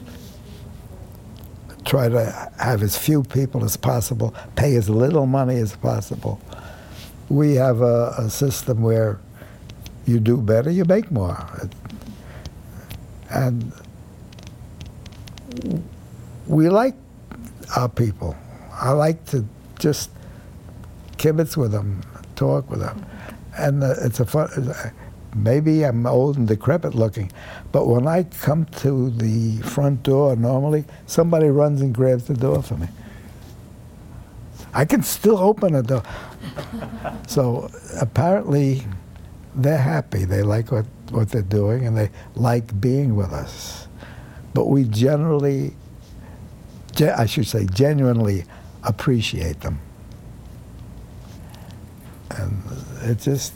[1.83, 6.39] try to have as few people as possible, pay as little money as possible.
[7.29, 9.19] We have a, a system where
[10.05, 11.43] you do better, you make more.
[13.31, 13.71] And
[16.45, 16.95] we like
[17.75, 18.35] our people.
[18.71, 19.43] I like to
[19.79, 20.11] just
[21.17, 22.01] kibitz with them,
[22.35, 23.03] talk with them.
[23.57, 24.49] And uh, it's a fun,
[25.35, 27.31] maybe I'm old and decrepit looking,
[27.71, 32.61] but when I come to the front door, normally somebody runs and grabs the door
[32.61, 32.87] for me.
[34.73, 36.03] I can still open a door.
[37.27, 37.69] so
[37.99, 38.83] apparently,
[39.55, 40.25] they're happy.
[40.25, 43.87] They like what, what they're doing and they like being with us.
[44.53, 45.75] But we generally,
[46.99, 48.45] I should say, genuinely
[48.83, 49.79] appreciate them.
[52.31, 52.63] And
[53.03, 53.53] it just,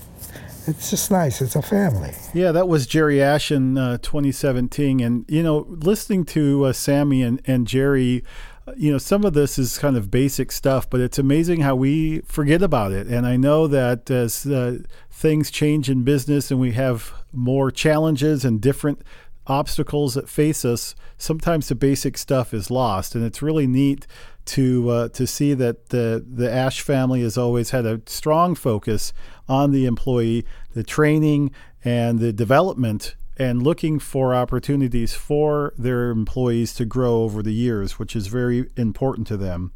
[0.68, 1.42] it's just nice.
[1.42, 2.14] It's a family.
[2.34, 5.00] Yeah, that was Jerry Ash in uh, 2017.
[5.00, 8.24] And, you know, listening to uh, Sammy and, and Jerry,
[8.68, 11.76] uh, you know, some of this is kind of basic stuff, but it's amazing how
[11.76, 13.08] we forget about it.
[13.08, 18.44] And I know that as uh, things change in business and we have more challenges
[18.44, 19.02] and different
[19.48, 23.16] obstacles that face us, sometimes the basic stuff is lost.
[23.16, 24.06] And it's really neat
[24.48, 29.14] to uh, to see that the the Ash family has always had a strong focus
[29.48, 31.52] on the employee, the training
[31.84, 38.00] and the development and looking for opportunities for their employees to grow over the years,
[38.00, 39.72] which is very important to them.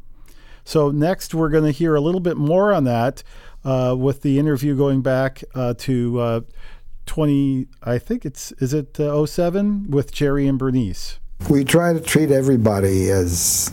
[0.64, 3.22] So, next, we're going to hear a little bit more on that
[3.64, 6.40] uh, with the interview going back uh, to uh,
[7.06, 11.18] 20, I think it's, is it uh, 07 with Jerry and Bernice?
[11.48, 13.72] We try to treat everybody as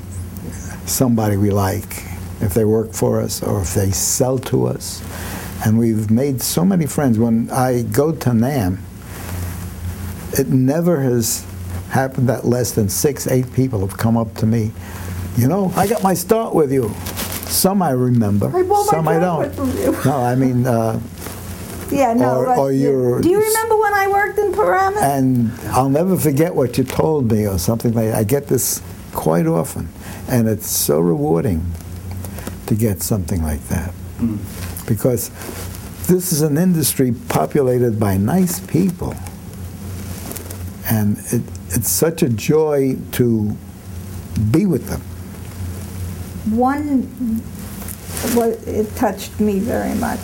[0.85, 2.03] somebody we like
[2.41, 5.01] if they work for us or if they sell to us.
[5.65, 7.19] And we've made so many friends.
[7.19, 8.77] When I go to NAMM,
[10.33, 11.45] it never has
[11.89, 14.71] happened that less than six, eight people have come up to me.
[15.37, 16.89] You know, I got my start with you.
[17.47, 19.55] Some I remember, I my some I don't.
[20.05, 20.99] No, I mean, uh,
[21.89, 22.35] Yeah, no.
[22.45, 25.01] Or- or do you remember when I worked in Paramus?
[25.01, 28.15] and I'll never forget what you told me or something like that.
[28.15, 28.81] I get this
[29.13, 29.89] quite often,
[30.29, 31.65] and it's so rewarding
[32.67, 33.93] to get something like that
[34.85, 35.29] because
[36.07, 39.15] this is an industry populated by nice people,
[40.89, 43.55] and it, it's such a joy to
[44.51, 45.01] be with them.
[46.57, 47.43] One,
[48.35, 50.19] well, it touched me very much.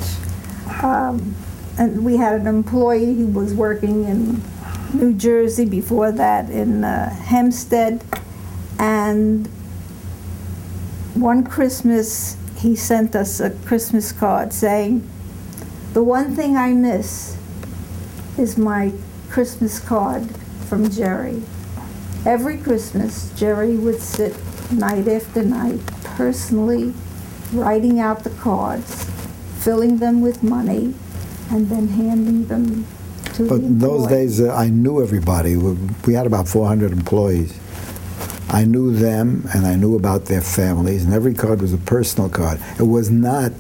[0.82, 1.36] Um,
[1.78, 4.42] and we had an employee who was working in
[4.94, 8.04] New Jersey before that in uh, Hempstead,
[8.80, 9.48] and
[11.16, 15.04] one Christmas he sent us a Christmas card saying,
[15.94, 17.36] "The one thing I miss
[18.38, 18.92] is my
[19.30, 20.24] Christmas card
[20.68, 21.44] from Jerry."
[22.26, 24.36] Every Christmas, Jerry would sit
[24.72, 26.94] night after night, personally
[27.54, 29.06] writing out the cards,
[29.60, 30.96] filling them with money,
[31.52, 32.86] and then handing them
[33.36, 35.56] to the But in those days, uh, I knew everybody.
[35.56, 37.54] We we had about 400 employees.
[38.50, 42.30] I knew them, and I knew about their families, and every card was a personal
[42.30, 42.60] card.
[42.80, 43.52] It was not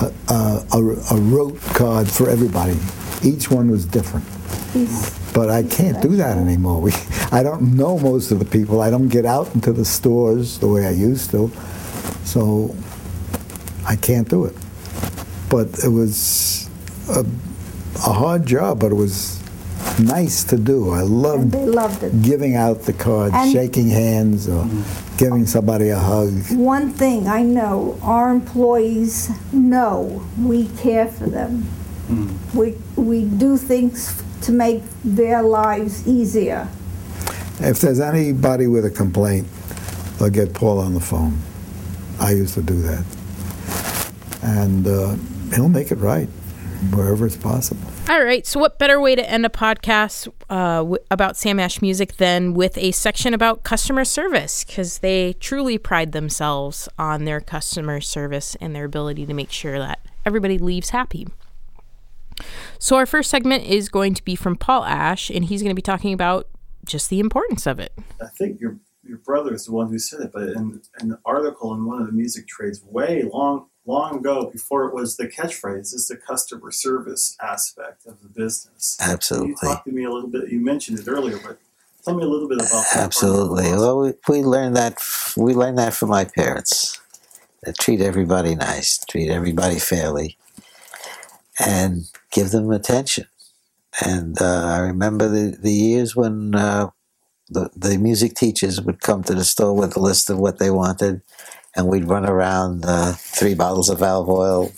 [0.00, 0.78] a, a, a,
[1.12, 2.76] a rote card for everybody.
[3.22, 4.26] Each one was different.
[4.72, 6.80] He's- But I can't do that anymore.
[6.80, 6.92] We,
[7.32, 8.80] I don't know most of the people.
[8.80, 11.50] I don't get out into the stores the way I used to,
[12.24, 12.74] so
[13.86, 14.54] I can't do it.
[15.50, 16.68] But it was
[17.08, 17.24] a,
[17.96, 19.40] a hard job, but it was
[19.98, 20.90] nice to do.
[20.90, 22.22] I and loved they loved it.
[22.22, 24.66] giving out the cards, And- shaking hands, or
[25.16, 26.32] giving somebody a hug.
[26.52, 31.66] One thing I know, our employees know we care for them.
[32.54, 36.68] We, we do things to make their lives easier.
[37.60, 39.46] If there's anybody with a complaint,
[40.18, 41.38] they'll get Paul on the phone.
[42.20, 43.04] I used to do that.
[44.42, 45.16] And uh,
[45.54, 46.28] he'll make it right
[46.92, 47.82] wherever it's possible.
[48.08, 48.46] All right.
[48.46, 52.54] So, what better way to end a podcast uh, w- about Sam Ash music than
[52.54, 54.64] with a section about customer service?
[54.64, 59.78] Because they truly pride themselves on their customer service and their ability to make sure
[59.78, 61.26] that everybody leaves happy.
[62.78, 65.74] So, our first segment is going to be from Paul Ash, and he's going to
[65.74, 66.48] be talking about
[66.84, 67.92] just the importance of it.
[68.20, 71.18] I think your your brother is the one who said it, but in, in an
[71.24, 75.28] article in one of the music trades way long long ago, before it was the
[75.28, 78.96] catchphrase, is the customer service aspect of the business.
[79.00, 79.50] Absolutely.
[79.50, 80.50] You talked to me a little bit.
[80.50, 81.58] You mentioned it earlier, but
[82.04, 83.70] tell me a little bit about that part of the Absolutely.
[83.72, 84.98] Well, we, we learned that
[85.36, 87.00] we learned that from my parents.
[87.64, 90.36] They treat everybody nice, treat everybody fairly,
[91.58, 93.26] and give them attention.
[94.04, 96.90] And uh, I remember the, the years when uh,
[97.48, 100.70] the the music teachers would come to the store with a list of what they
[100.70, 101.22] wanted,
[101.76, 104.72] and we'd run around uh, three bottles of valve oil,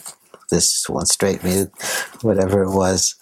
[0.51, 1.71] this one straight mute,
[2.23, 3.15] whatever it was.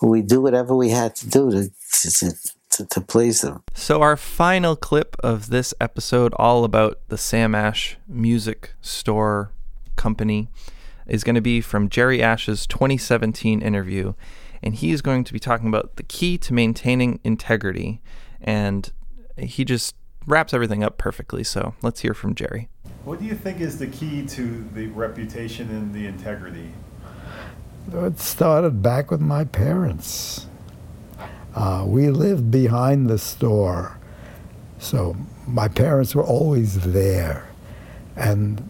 [0.00, 1.70] We'd do whatever we had to do to
[2.02, 2.32] to,
[2.70, 3.62] to, to please them.
[3.74, 9.52] So, our final clip of this episode, all about the Sam Ash Music Store
[9.96, 10.48] Company,
[11.06, 14.14] is going to be from Jerry Ash's 2017 interview.
[14.62, 18.02] And he is going to be talking about the key to maintaining integrity.
[18.40, 18.90] And
[19.36, 19.94] he just
[20.28, 21.42] wraps everything up perfectly.
[21.42, 22.68] So, let's hear from Jerry.
[23.04, 26.70] What do you think is the key to the reputation and the integrity?
[27.92, 30.46] It started back with my parents.
[31.54, 33.98] Uh, we lived behind the store,
[34.78, 35.16] so
[35.46, 37.48] my parents were always there.
[38.14, 38.68] And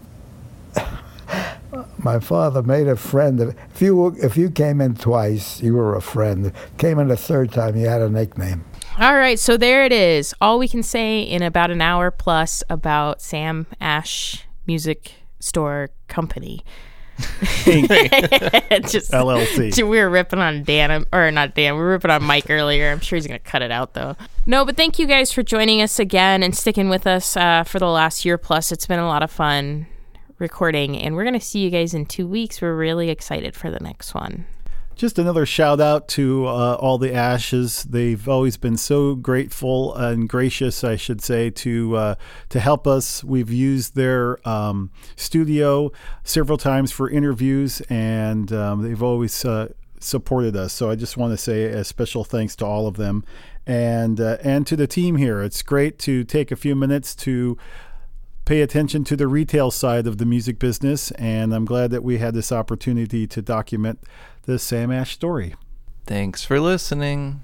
[1.97, 3.41] my father made a friend.
[3.41, 6.53] Of, if you if you came in twice, you were a friend.
[6.77, 8.63] Came in a third time, you had a nickname.
[8.99, 10.33] All right, so there it is.
[10.41, 16.65] All we can say in about an hour plus about Sam Ash Music Store Company.
[17.17, 19.81] Just LLC.
[19.89, 21.75] We were ripping on Dan, or not Dan.
[21.75, 22.91] We were ripping on Mike earlier.
[22.91, 24.17] I'm sure he's gonna cut it out though.
[24.45, 27.79] No, but thank you guys for joining us again and sticking with us uh, for
[27.79, 28.69] the last year plus.
[28.69, 29.87] It's been a lot of fun
[30.39, 32.61] recording, and we're gonna see you guys in two weeks.
[32.61, 34.45] We're really excited for the next one.
[34.99, 37.85] Just another shout out to uh, all the Ashes.
[37.85, 42.15] They've always been so grateful and gracious, I should say, to uh,
[42.49, 43.23] to help us.
[43.23, 45.93] We've used their um, studio
[46.25, 49.69] several times for interviews, and um, they've always uh,
[50.01, 50.73] supported us.
[50.73, 53.23] So I just want to say a special thanks to all of them,
[53.65, 55.41] and uh, and to the team here.
[55.41, 57.57] It's great to take a few minutes to
[58.43, 62.17] pay attention to the retail side of the music business, and I'm glad that we
[62.17, 63.99] had this opportunity to document
[64.43, 65.55] the Sam Ash story.
[66.05, 67.43] Thanks for listening.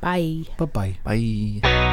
[0.00, 0.44] Bye.
[0.56, 0.98] Bye bye.
[1.04, 1.92] Bye.